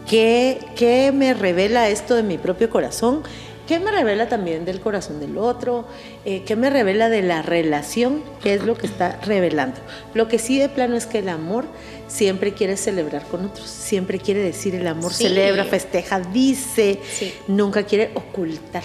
¿Qué, 0.06 0.58
qué 0.76 1.12
me 1.12 1.32
revela 1.32 1.88
esto 1.88 2.14
de 2.14 2.22
mi 2.22 2.36
propio 2.36 2.68
corazón? 2.68 3.22
¿Qué 3.66 3.80
me 3.80 3.90
revela 3.90 4.28
también 4.28 4.64
del 4.64 4.80
corazón 4.80 5.18
del 5.18 5.38
otro? 5.38 5.86
Eh, 6.24 6.44
¿Qué 6.46 6.54
me 6.54 6.70
revela 6.70 7.08
de 7.08 7.22
la 7.22 7.42
relación? 7.42 8.22
¿Qué 8.42 8.54
es 8.54 8.62
lo 8.62 8.76
que 8.76 8.86
está 8.86 9.18
revelando? 9.24 9.80
Lo 10.14 10.28
que 10.28 10.38
sí 10.38 10.58
de 10.58 10.68
plano 10.68 10.96
es 10.96 11.06
que 11.06 11.18
el 11.18 11.28
amor 11.28 11.64
siempre 12.06 12.54
quiere 12.54 12.76
celebrar 12.76 13.24
con 13.26 13.44
otros, 13.44 13.68
siempre 13.68 14.20
quiere 14.20 14.40
decir 14.40 14.76
el 14.76 14.86
amor, 14.86 15.12
celebra, 15.12 15.64
festeja, 15.64 16.20
dice, 16.20 17.00
nunca 17.48 17.82
quiere 17.82 18.12
ocultar. 18.14 18.84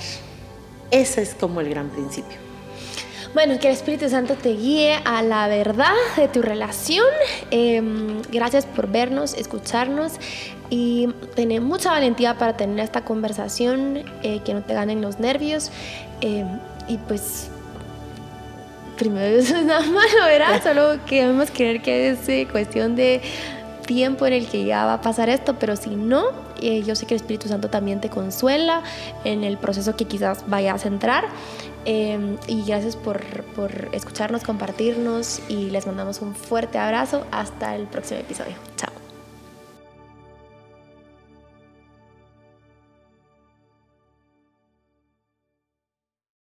Ese 0.89 1.21
es 1.21 1.35
como 1.35 1.61
el 1.61 1.69
gran 1.69 1.89
principio. 1.89 2.37
Bueno, 3.33 3.59
que 3.59 3.67
el 3.67 3.73
Espíritu 3.73 4.09
Santo 4.09 4.35
te 4.35 4.49
guíe 4.49 4.99
a 5.05 5.21
la 5.21 5.47
verdad 5.47 5.93
de 6.17 6.27
tu 6.27 6.41
relación. 6.41 7.05
Em, 7.49 8.21
gracias 8.23 8.65
por 8.65 8.91
vernos, 8.91 9.35
escucharnos 9.35 10.13
y 10.71 11.07
tener 11.36 11.62
mucha 11.62 11.91
valentía 11.91 12.38
para 12.38 12.55
tener 12.55 12.79
esta 12.79 13.03
conversación, 13.03 14.03
eh, 14.23 14.39
que 14.43 14.53
no 14.53 14.63
te 14.63 14.73
ganen 14.73 15.01
los 15.01 15.19
nervios. 15.19 15.69
Em, 16.21 16.47
y 16.88 16.97
pues, 16.97 17.49
primero 18.97 19.38
eso 19.38 19.55
es 19.57 19.65
nada 19.65 19.81
malo, 19.81 20.25
¿verdad? 20.25 20.63
Solo 20.63 21.05
queremos 21.05 21.51
creer 21.51 21.81
que 21.81 22.12
es 22.12 22.27
eh, 22.29 22.47
cuestión 22.49 22.95
de 22.95 23.21
tiempo 23.86 24.25
en 24.25 24.34
el 24.34 24.47
que 24.47 24.63
ya 24.63 24.86
va 24.86 24.93
a 24.93 25.01
pasar 25.01 25.27
esto, 25.27 25.57
pero 25.60 25.75
si 25.75 25.89
no, 25.89 26.23
eh, 26.62 26.84
yo 26.84 26.95
sé 26.95 27.05
que 27.05 27.15
el 27.15 27.19
Espíritu 27.19 27.49
Santo 27.49 27.69
también 27.69 27.99
te 27.99 28.10
consuela 28.10 28.81
en 29.25 29.43
el 29.43 29.57
proceso 29.57 29.97
que 29.97 30.05
quizás 30.05 30.45
vayas 30.47 30.86
a 30.86 30.88
entrar. 30.88 31.25
Em, 31.84 32.38
y 32.47 32.63
gracias 32.63 32.95
por, 32.95 33.21
por 33.55 33.89
escucharnos, 33.91 34.43
compartirnos 34.43 35.41
y 35.49 35.69
les 35.69 35.86
mandamos 35.86 36.21
un 36.21 36.34
fuerte 36.34 36.77
abrazo. 36.77 37.25
Hasta 37.31 37.75
el 37.75 37.88
próximo 37.88 38.21
episodio. 38.21 38.55
Chao. 38.77 39.00